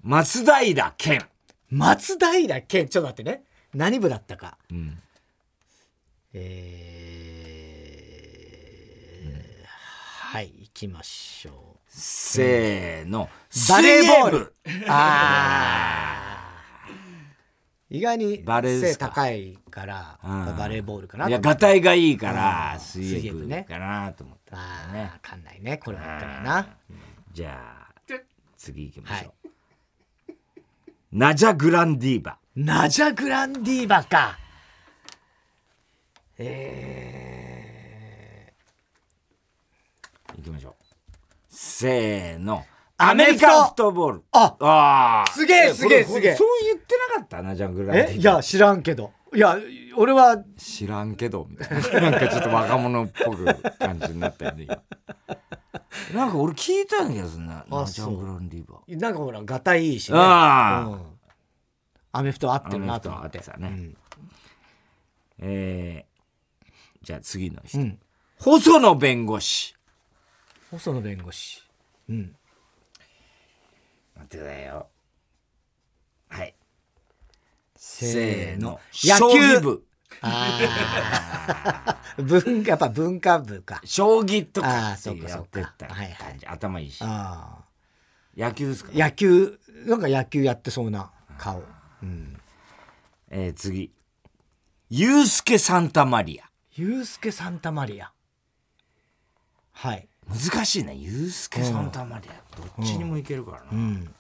[0.02, 1.22] 松平健。
[1.72, 3.44] 松平健ちょっと待ってね
[3.76, 4.58] 何部だったか。
[4.72, 4.98] うん
[6.34, 9.66] えー
[10.36, 11.80] はい行きましょう。
[11.88, 13.30] せーの。
[13.70, 14.54] バレーボール
[14.88, 16.90] ああ。
[17.90, 24.58] 意外に背高いから、うんバレーボールかなといや、がたいがいいから、うん水泳部かなと思った。
[24.58, 25.78] ああ、ねわかんないね。
[25.78, 26.68] これだったらな。
[27.32, 27.94] じゃあ、
[28.58, 30.34] 次行きましょう。
[31.14, 32.38] ナジャ・グランディーバ。
[32.56, 34.40] ナジャグランディーバか。
[36.38, 37.74] え
[40.38, 40.74] 行きましょう。
[41.50, 42.64] せーの。
[42.98, 44.24] アメリカンフットボール。
[44.32, 45.32] あああ。
[45.34, 47.42] すげえすげえすげえそう言ってなかった？
[47.42, 48.14] ナジャ・グランディーバ。
[48.22, 49.12] いや、知らんけど。
[49.36, 49.58] いや、
[49.98, 52.10] 俺は、知らんけど、みたいな。
[52.10, 54.82] なんかちょっと若者っぽく感じになったよね、今
[56.14, 58.80] なんか俺聞いたんだけどな、ナジャ・グランディーバ。
[58.88, 60.18] なんかほら、がたいいいしね。
[60.18, 61.15] ああうん
[62.16, 63.40] アメフト合ってるなと思って。
[63.40, 63.94] アメフト合ってたね
[65.40, 67.80] えー、じゃあ次の人。
[67.80, 67.84] うん。
[67.84, 68.00] うん。
[68.40, 69.76] 細野弁護士。
[70.72, 71.62] 細野弁護士。
[72.10, 72.36] うん。
[74.16, 74.88] 待ってくだよ。
[76.30, 76.56] はい。
[77.76, 78.80] せせーの。
[79.04, 79.86] 野将球棋部。
[80.22, 80.60] あ
[81.86, 81.98] あ。
[82.22, 83.82] 文、やっぱ文化部か。
[83.84, 86.48] 将棋とあかってやってったそうかはいはい感じ。
[86.48, 87.04] 頭いいし。
[88.38, 88.92] 野球ですか？
[88.94, 91.62] 野球、なんか野球やってそうな顔。
[92.06, 92.40] うん。
[93.30, 93.92] えー、次。
[94.90, 96.46] ユースケ・サンタマリア。
[96.76, 98.12] ユースケ・サンタマリア。
[99.72, 100.08] はい。
[100.30, 100.96] 難しいね。
[100.96, 102.34] ユースケ・サンタマリア。
[102.58, 103.66] どっちにもいけるからな。
[103.72, 104.16] うん。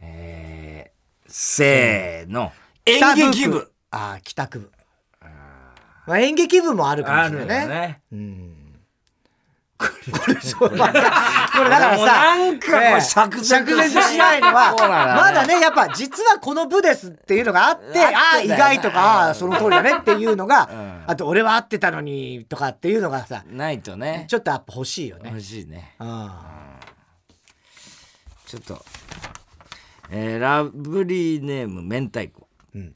[0.00, 2.52] えー、せーの。
[2.86, 3.72] 演劇部。
[3.90, 4.72] ああ、帰宅部。
[6.06, 7.74] まあ、演劇部もあるかもしれないね。
[7.74, 8.02] ね。
[8.12, 8.63] うん。
[10.10, 11.08] これ、そうこれだか
[11.54, 14.74] らさ、なんか釈然としないのは、
[15.16, 24.26] まだね、やっぱ実はこの部ですっていうのがあって、あああ、意外とか、ああ、その通りだねっていうのが、んあと俺は合ってたのにとかっていうのがさ、ないとね。
[24.28, 25.30] ちょっとやっぱ欲しいよね。
[25.30, 25.94] 欲しいね。
[25.98, 26.80] あ
[28.46, 28.84] ちょっと。
[30.10, 32.46] えー、ラブリーネーム明太子。
[32.74, 32.94] うん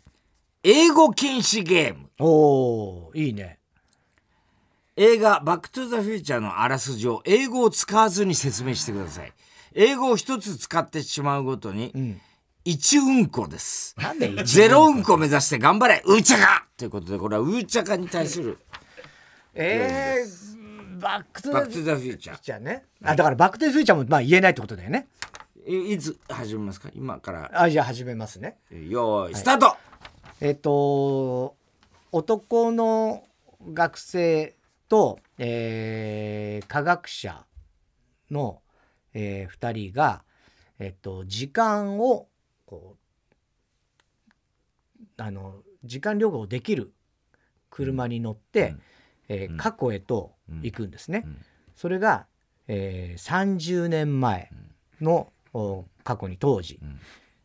[0.65, 2.11] 英語禁止ゲーム。
[2.19, 3.58] あおー、いいね。
[5.01, 9.33] 映画「バック・トゥ・ザ・フューチャー」のあらすじを英語を使わずに説明してください。
[9.75, 12.21] 英語を一つ使ってしまうごとにん。
[12.65, 13.95] 1うんこです。
[13.97, 18.59] なんで一ゼロうんこ目指して頑張れうーちゃかということでこれはうーちゃかに対する。
[19.55, 22.85] えー、バックトゥザ・フューチャーね。
[23.05, 25.07] あ、だからバックトゥフューチャーもまあ言えないってことだよね。
[25.65, 26.91] いいつ始めますか？
[26.93, 27.51] 今から。
[27.55, 28.57] あ、じゃあ始めますね。
[28.73, 29.35] よーい。
[29.37, 29.77] スタート、
[30.41, 31.55] えっ、と
[32.11, 33.23] 男の
[33.73, 34.58] 学生
[34.89, 37.45] と、えー科学者
[38.31, 38.61] の、
[39.15, 40.23] え2人が、
[40.79, 42.29] えっと時間を
[42.67, 42.97] こ
[45.01, 46.93] うあの時間旅行できる
[47.71, 48.75] 車に乗って、
[49.29, 51.25] えー過去へと行くんですね。
[51.77, 52.27] それが、
[52.67, 54.51] えー30年前
[55.01, 56.81] の、お過去に当時、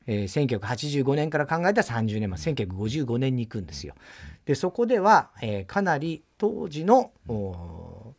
[0.07, 3.95] えー1985年から考えたら30年前1955年に行くんですよ。
[4.45, 8.13] でそこでは、えーかなり当時のお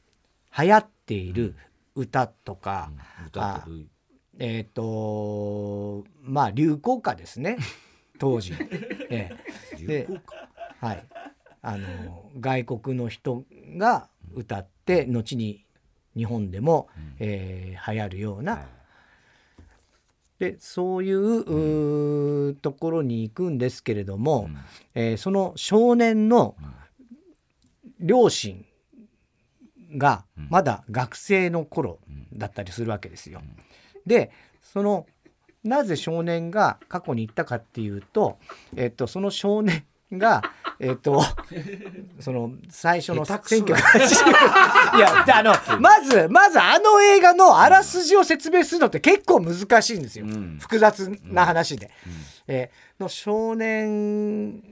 [0.58, 1.56] 流行っている
[1.94, 2.90] 歌とか、
[3.26, 3.86] 歌ってる。
[4.38, 7.56] えっ、とまあ流行歌ですね。
[8.18, 8.52] 当時。
[8.52, 8.58] の。
[9.10, 9.30] え
[9.78, 9.86] え。
[9.86, 10.08] で
[10.80, 11.04] はい、
[11.62, 13.44] あの外国の人
[13.76, 15.64] が歌って後に
[16.16, 18.66] 日本でも、えー流行るような、
[20.38, 24.48] でそういうところに行くんですけれども、
[24.94, 26.56] えーその少年の
[28.00, 28.66] 両親
[29.96, 31.98] がまだ学生の頃
[32.32, 33.42] だったりするわけですよ。
[34.06, 35.06] でその
[35.62, 38.38] なぜ少年が過去に行ったかっていうと、
[38.76, 40.42] えっと、その少年が、
[40.78, 41.22] えっと、
[42.20, 43.76] その最初の下手くそだ。
[43.76, 50.58] 1980 いやあのまずまずあの映画のあらすじを説明するのって結構難しいんですよ、ん。
[50.60, 51.90] 複雑な話で。
[52.46, 54.62] えーの少年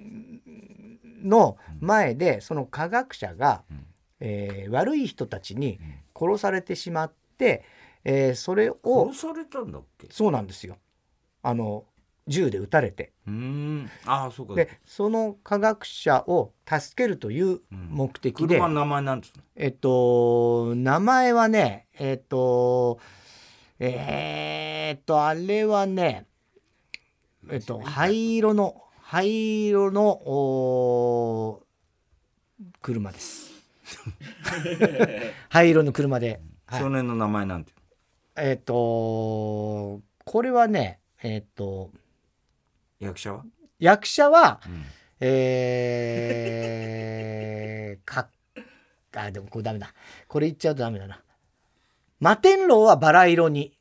[1.25, 3.63] の前でその科学者が、
[4.21, 5.81] えー悪い人たちに
[6.17, 7.65] 殺されてしまって、
[8.05, 10.07] えーそれを殺されたんだっけ？
[10.11, 10.77] そうなんですよ。
[11.43, 11.85] あの
[12.29, 13.13] 銃で撃たれて。
[13.27, 13.91] うーん。
[14.07, 14.55] ああそうか。
[14.55, 22.99] でその科学者を助けるという目的で、車の名前なんつうのえっと名前はねえっと
[23.79, 26.27] えーっとあれはね
[27.51, 33.51] えっと灰色の灰色のおー車です。
[35.51, 36.81] 灰色の車で、はい。
[36.81, 37.73] 少年の名前なんて
[38.37, 41.91] えっとこれはねえっと
[43.03, 43.45] 役者は？
[43.79, 44.85] 役者は、ん。
[45.25, 48.29] えー、か
[49.15, 49.93] あでもこれダメだ。
[50.27, 51.23] これ言っちゃうとダメだな。
[52.21, 53.79] 摩天楼はバラ色に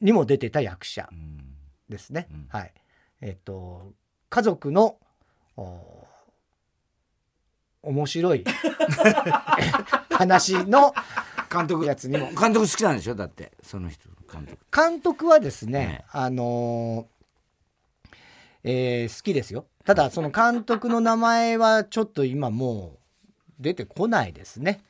[0.00, 1.08] にも出てた役者
[1.88, 2.46] ですね、うん。
[2.48, 2.72] はい。
[3.20, 3.92] えっ、と
[4.30, 4.98] 家族の
[5.56, 6.06] お
[7.82, 8.44] 面白い
[10.10, 10.94] 話の
[11.52, 11.84] 監督。
[11.84, 12.28] やつにも。
[12.30, 13.14] 監督好きなんでしょ？
[13.14, 14.58] だってその人監督。
[14.72, 17.13] 監督はですね、ねあのー
[18.64, 19.66] えー好きですよ。
[19.84, 22.98] ただその監督の名前はちょっと今もう
[23.60, 24.80] 出てこないですね。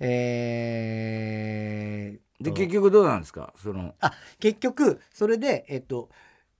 [0.00, 3.52] えーで結局どうなんですか？
[3.60, 3.94] その。
[4.00, 6.08] あ結局それでえっと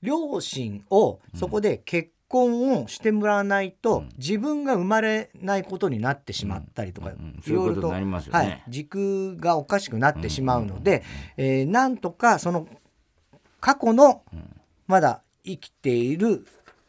[0.02, 8.04] 両親をそこで結婚をしてもらわないと、自分が生まれないことになってしまったりとか、うんうんいろいろとはい、
[8.68, 11.04] 軸がおかしくなってしまうので、
[11.37, 12.66] えーなんとかその
[13.61, 14.22] 過去の
[14.88, 16.44] まだ生きている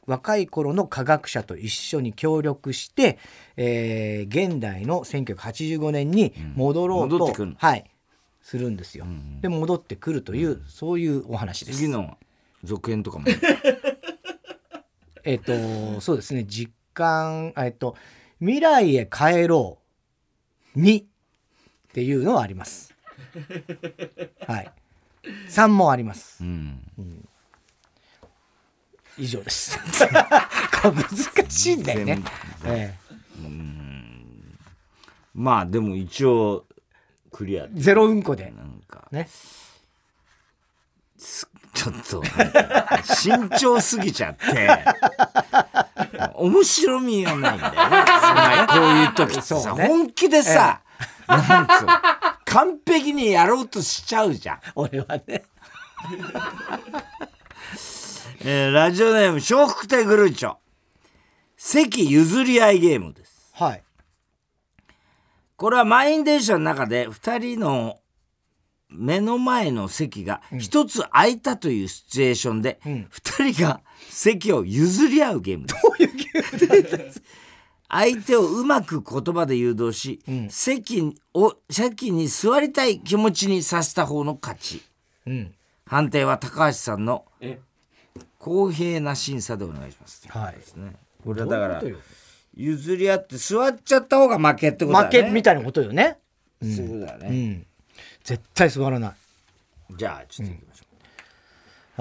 [0.09, 3.19] 若い頃の科学者と一緒に協力して、
[3.57, 7.85] えー現代の1985年に戻ろうと、戻ってくるのはい、
[8.41, 9.05] するんですよ。
[9.05, 11.77] んで戻ってくるという、そういうお話です。
[11.77, 12.17] 次の
[12.63, 13.25] 続編とかも
[15.23, 17.95] えっ、とそうですね実感えっ、と
[18.39, 19.77] 未来へ帰ろ
[20.75, 21.03] うにっ
[21.93, 22.95] ていうのはあります。
[24.47, 24.71] はい。
[25.49, 26.47] 3もありますう。
[26.47, 26.81] ん
[29.19, 29.77] 以上です。
[30.81, 32.23] 難しいんだよね。
[32.65, 32.95] え
[35.33, 36.65] まあでも一応
[37.31, 37.65] クリア。
[37.65, 38.51] えゼロうんこで。
[38.55, 39.07] なんか。
[39.11, 39.29] ね。
[41.73, 42.23] ちょっと
[43.03, 44.69] 慎重すぎちゃって。
[46.35, 48.67] 面白みがないんだよね。
[48.67, 49.87] こういう時ってさ、そうね。
[49.87, 50.81] 本気でさ、
[51.27, 51.85] なんつ
[52.45, 55.43] 完璧にやろうとしちゃうじゃん、俺はね。
[58.41, 60.55] えーラジオネーム笑福亭グルーチョ。
[61.57, 63.51] 席譲り合いゲームです。
[63.53, 63.83] はい。
[65.57, 67.99] これは満員電車の中で2人の
[68.87, 77.21] 目の前の席が1つ空いたというシチュエーションで、2人が席を譲り合うゲームです。
[77.89, 84.81] 相手をうまく言葉で誘導し、席を席に座りたい気持ちにさせた方の勝ち。
[85.27, 85.53] うん。
[85.85, 87.25] 判定は高橋さんの
[88.39, 90.79] 公平な審査でお願いします、はい。
[90.79, 91.83] ね、これはだから
[92.55, 95.17] 譲り合って座っちゃった方が負けってことだね。
[95.19, 96.17] 負けみたいなことよね。
[96.61, 97.67] そういうことだね、うん。
[98.23, 99.13] 絶対座らない。
[99.97, 100.85] じゃあちょっと行きましょ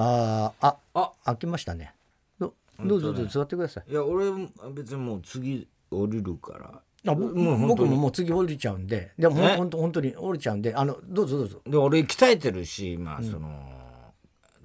[0.01, 1.13] ああ、あ、あ。
[1.25, 1.93] 開きましたね。
[2.39, 3.85] どどうぞどうぞ座ってください。
[3.89, 4.27] う、いや俺
[4.73, 6.81] 別にもう次降りるから。
[7.07, 9.13] あ僕ももう次降りちゃうんで。
[9.19, 10.75] でも本当本当に降りちゃうんで。
[10.75, 11.61] あのどうぞどうぞ。
[11.67, 13.49] で俺鍛えてるしまあその、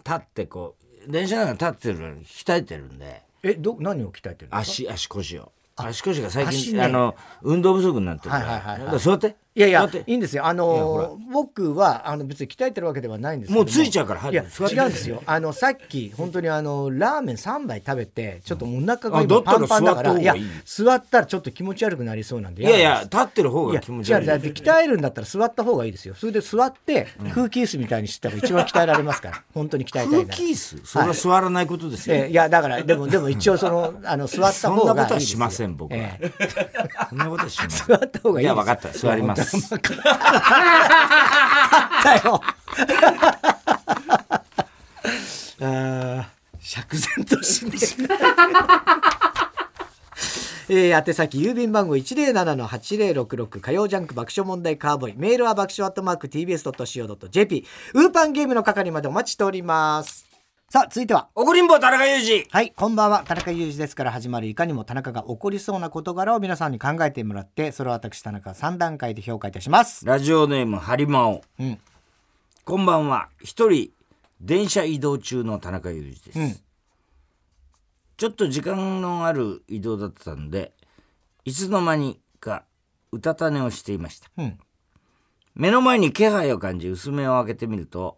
[0.05, 3.22] 立ってこう電車なんか立ってるのに鍛えてるんで。
[3.43, 4.58] えど何を鍛えてるんですか？
[4.60, 5.51] 足足腰を。
[5.76, 10.47] 足腰が最近、ね、あの運動不足になってるから,、はいはいはいはい、座っていやいやいいんですよ。
[10.47, 13.66] あの僕はあの別に鍛えてるわけではないんですけども。
[13.66, 15.22] うついちゃうからいや違うんですよ。
[15.28, 20.36] あのさっき本当にあのラーメン3杯食べてちょっとお腹が今パンパンだからいや
[20.66, 22.64] 座ったらちょっと気持ち悪くなりそうなんで。
[22.64, 24.28] いやいや立ってる方が気持ち悪い。
[24.28, 26.16] 鍛えるんだったら座った方がいいですよ。
[26.16, 29.43] それで座って空気椅子みたいにしたら一番鍛えられますから。
[29.54, 30.82] 本当に鍛えたいな空気椅子？
[30.84, 34.95] それは座らないことですよ、はい、いやだからでもでも一応そのあの座った方がいいですよ。
[34.95, 36.32] そんなことはしません僕は、ええ、
[37.10, 37.88] そんなことはしません。
[37.88, 38.89] 座った方がいいいや分かった。
[38.89, 39.43] 座ります
[42.04, 42.41] だよ。
[45.62, 46.30] あ
[46.60, 47.72] 釈然としね
[50.70, 55.14] えー、宛先郵便番号107-8066火曜ジャンク爆笑問題カーボーイ。
[55.18, 57.66] メールは爆笑アットマーク TBS.CO.JP
[57.96, 60.32] ウーパンゲームの係までお待ちしております。
[60.74, 61.30] さあ続いては。
[61.36, 62.47] 怒りんぼ田中裕二。
[62.49, 63.24] はいこんばんは。
[63.28, 70.03] 田中裕二ですから始まるいかにも田中が起こりそうな事柄を皆さんに考えてもらってそれを私田中3段階で評価いたします。
[70.03, 71.78] ラジオネームハリマオ、うん、
[72.65, 73.30] こんばんは。
[73.39, 73.91] 一人
[74.41, 76.59] 電車移動中の田中裕二です、うん、
[78.17, 80.74] ちょっと時間のある移動だったんで
[81.45, 82.65] いつの間にか
[83.11, 84.57] うたた寝をしていました、うん、
[85.53, 88.17] 目の前に気配を感じ薄目を開けてみると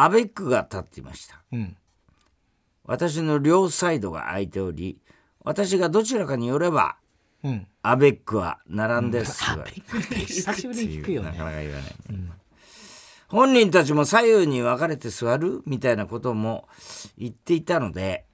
[0.00, 1.76] アベックが立っていました、うん、
[2.84, 5.00] 私の両サイドが空いており
[5.40, 6.98] 私がどちらかに寄れば、
[7.42, 9.64] うん、アベックは並んです、うん、
[10.24, 11.30] 久しぶりに聞くよね。
[11.30, 12.30] なかなか言わない、うん、
[13.26, 16.68] 本人たちも左右に分かれて座るみたいなことも
[17.18, 18.24] 言っていたので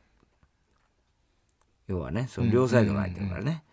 [1.88, 3.64] 要はねその両サイドが空いてるからね、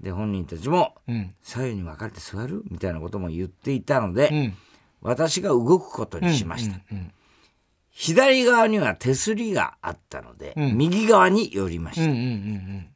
[0.00, 0.96] で本人たちも
[1.42, 4.52] 左右に分かれて座るみたいなことも言っていたので、
[5.00, 7.12] 私が動くことにしました、うんうんうん
[7.92, 12.88] 左側には手すりがあったので、うん、右側に寄りました、うんうんうんうん、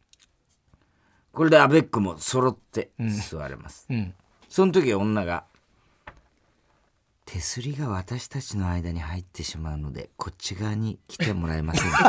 [1.32, 2.90] これでアベックも揃って
[3.30, 3.96] 座れます、うん。
[3.96, 4.14] うん、
[4.48, 5.44] その時女が
[7.26, 11.96] 「手すりが私たちの間に入ってしまうのでこっち側に来てもらえませんか?」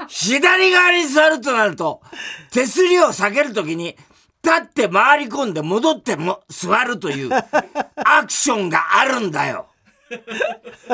[0.00, 2.02] あ 左側に座るとなると
[2.50, 3.96] 手すりを下げるときに
[4.44, 9.68] 立って回り込んで戻っても座るというアクションがあるんだよ。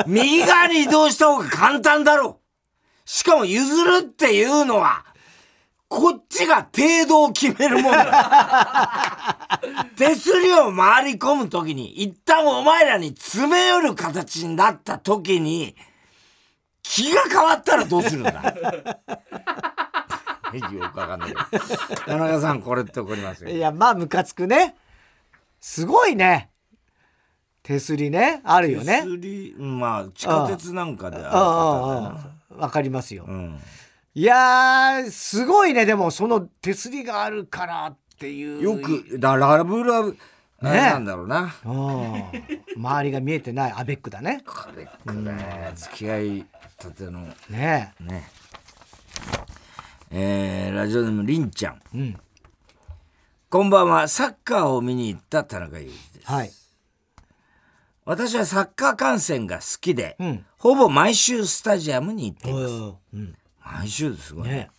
[0.07, 3.09] 右側に移動した方が簡単だろう。
[3.09, 5.05] しかも譲るっていうのは、
[5.89, 9.59] こっちが程度を決めるもんだ。
[9.97, 15.75] 手すりを回り込むときに、一旦お前らに詰め寄る形になったときに、
[16.81, 18.55] 気が変わったらどうするんだ
[20.59, 21.33] よくわかんない
[22.05, 23.49] 田中さんこれって怒りますよ。
[23.49, 24.75] いやまあムカつくね。
[25.59, 26.49] すごいね。
[27.63, 28.41] 手すりね。
[28.43, 29.01] あるよね。
[29.03, 32.15] 手すりまあ地下鉄なんかであ
[32.49, 33.59] るわかりますよ、うん、
[34.13, 35.85] いやすごいね。
[35.85, 38.61] でもその手すりがあるからっていう。
[38.61, 40.17] よくだラブラブ
[40.61, 41.55] ね、なんだろうな、
[42.75, 43.73] 周りが見えてない。
[43.75, 44.43] アベックだね。
[44.45, 46.45] アベックね、付き合い
[46.77, 47.21] たての。
[47.49, 47.93] ね。
[47.99, 48.29] ね
[50.13, 52.17] えー、ラジオネームりんちゃん、うん、
[53.49, 54.09] こんばんは。
[54.09, 56.51] サッカーを見に行った田中裕二です、はい、
[58.03, 62.73] 私はサッカー観戦が好きで、うん、ほぼ毎週スタジアムに行っています、
[63.13, 64.49] うん、毎週ですごい。
[64.49, 64.69] ね、ね、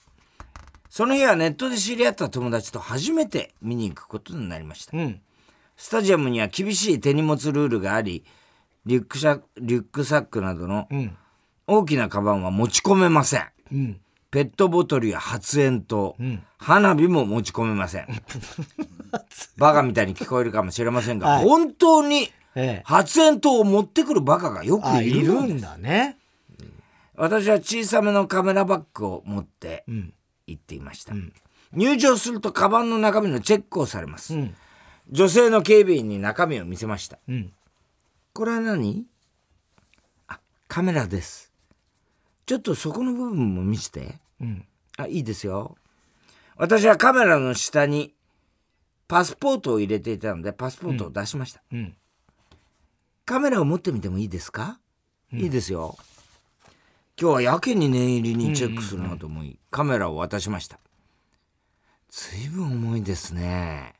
[0.90, 4.92] その日はネットで知り合った友達と初めて見に行くことになりました、
[5.78, 8.22] スタジアムには厳しい手荷物ルールがあり
[8.84, 10.88] リュックシャリュックサックなどの
[11.66, 13.98] 大きなカバンは持ち込めません
[14.32, 18.06] ペットボトルや発煙筒、うん、花火も持ち込めません。
[19.58, 22.30] バカみたいに聞こえるかもしれませんが、はい、本当に
[22.82, 26.16] 発煙筒を持ってくるバカがよくいるんだね。
[27.14, 29.84] 私は小さめのカメラバッグを持って
[30.46, 31.12] 行っていました。
[31.12, 31.34] うん、
[31.74, 34.34] 入場するとカバンの中身のチェックをされます。
[34.34, 34.54] うん、
[35.10, 37.18] 女性の警備員に中身を見せました。
[38.32, 39.04] これは何？
[40.26, 41.52] あ、カメラです。
[42.46, 44.21] ちょっとそこの部分も見せて。
[44.42, 44.66] うん。
[44.98, 45.76] あ、いいですよ。
[46.56, 48.14] 私はカメラの下に
[49.08, 51.62] パスポートを入れていたので、パスポートを出しました。
[51.72, 51.78] うん。
[51.78, 51.96] うん、
[53.24, 54.78] カメラを持ってみてもいいですか、
[55.32, 55.96] うん、いいですよ。
[57.20, 60.78] 今日はやけに念入りにチェックするなと思い、カメラを渡しました。
[62.10, 63.94] ずいぶん重いですね。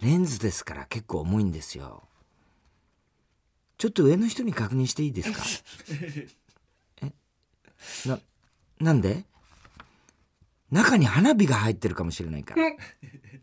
[0.00, 2.08] レンズですから結構重いんですよ。
[3.78, 5.32] ちょっと上の人に確認していいです
[7.00, 7.08] か？
[8.08, 8.20] な、
[8.84, 9.24] なんで？
[10.70, 12.62] 中に花火が入ってるかもしれないから。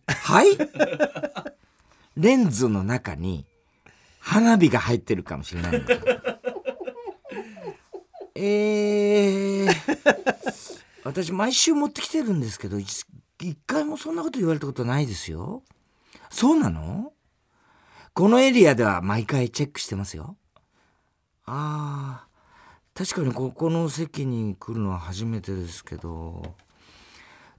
[0.08, 0.50] はい？
[2.16, 3.46] レンズの中に
[4.20, 5.94] 花火が入ってるかもしれないのか。
[8.36, 9.68] えー、
[11.04, 13.06] 私毎週持ってきてるんですけど一
[13.66, 15.64] 回もそんなこと言われたことないですよ。
[16.30, 17.14] そうなの？
[18.14, 20.38] このエリアでは毎回チェックしてますよ。
[21.46, 22.31] ああ
[22.94, 26.56] 確かにここの席に来るのは初めてですけど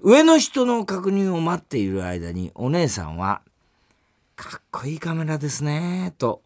[0.00, 3.42] 上の人の確認を待っている間にお姉さんは
[4.36, 6.42] 「かっこいいカメラですね」と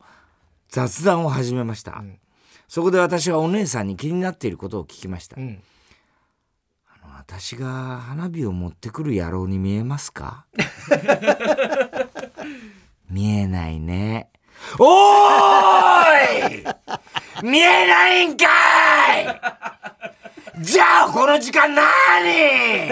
[0.68, 2.18] 雑談を始めました、うん、
[2.68, 5.62] そこで私はお姉さんに気になっていることを聞きました、うん、
[6.86, 10.46] あの私が花火を持ってくる野郎に見えますか？
[13.10, 14.28] 見えないね
[14.78, 16.64] おーい
[17.42, 18.44] 見えないんか
[19.20, 19.40] い
[20.60, 21.82] じゃあこの時間な
[22.22, 22.90] に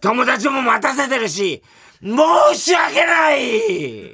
[0.00, 1.62] 友達も待たせてるし、
[2.02, 4.12] 申し訳ない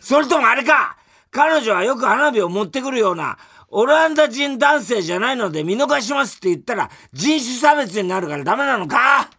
[0.00, 0.96] それともあれか
[1.30, 9.30] 彼女はよく花火を持ってくるようなオランダ人男性じゃないので見逃しますって言ったら人種差別になるからダメなのか?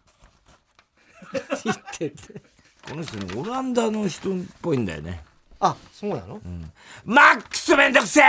[1.64, 2.42] 言ってて。
[2.88, 5.22] この人ね、オランダの人っぽいんだよね。
[5.66, 6.70] あ、そうなの、うん、
[7.04, 8.24] マックスめんどくせえ！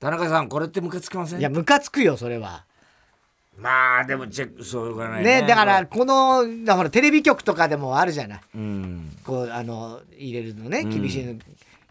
[0.00, 1.40] 田中さん、これってムカつきません？
[1.40, 2.64] いや、ムカつくよ、それは。
[3.58, 11.38] まあでもチェックそうがないね、ね、だからこのだからテレビ局とかでもあるじゃない、うん、こうあの入れるのね厳しい、うん、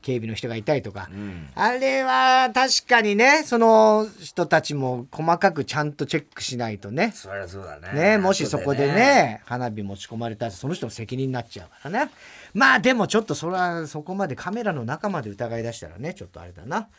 [0.01, 7.11] 警備の人がいたりとか、うん、あれは確かにねその人たちも細かくちゃんとチェックしないとね。
[7.15, 8.17] そりゃそうだね。
[8.17, 12.11] ねもしそこでね、ね、花火持ち込まれたらその人の責任になっちゃうからね。
[12.53, 16.89] まあでもちょっとそれはそこまでカメラの中まで疑い出したらねちょっとあれだな。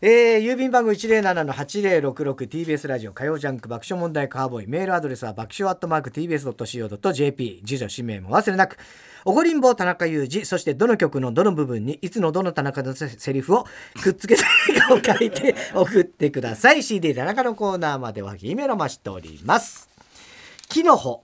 [0.00, 4.66] えー、郵便番号 107-8066TBS ラジオ火曜ジャンク爆笑問題カーボーイ。
[4.66, 8.78] メールアドレスは爆笑アットマーク TBS.CO.JP 住所氏名も忘れなく
[9.24, 13.66] おごりんぼ田中裕二そしてどの曲のどの部分にいつのどの田中のセリフを
[14.02, 16.82] くっつけたいかを書いて 送ってください。
[16.82, 19.88] CD 田中のコーナーまでは姫メロ増しております。
[20.68, 21.22] 木の穂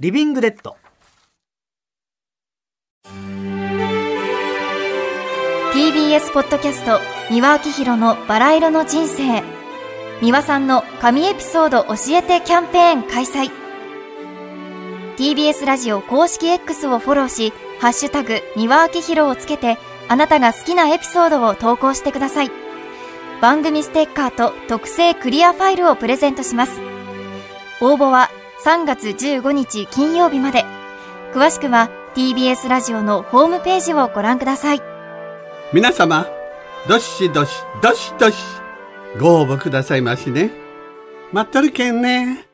[0.00, 0.76] リビングデッド。
[5.72, 9.42] TBS ポッドキャスト三輪明宏のバラ色の人生。
[10.20, 13.61] 三輪さんの神エピソード教えてキャンペーン開催。
[15.22, 22.50] TBS ラジオ公式 X をフォローしハッシュタグ三輪明宏をつけてあなたが好きなエピソードを投稿してください。
[23.40, 26.80] 番組ステッカーと特製クリアファイルをプレゼントします。
[27.80, 28.30] 応募は
[28.64, 30.64] 3月15日金曜日まで。
[31.32, 34.82] 詳しくは TBS ラジオのホームページをご覧ください。
[35.72, 36.26] 皆様
[36.88, 38.36] どしどしどしどし
[39.20, 40.50] ご応募くださいましね。
[41.30, 42.51] 待っとるけんね。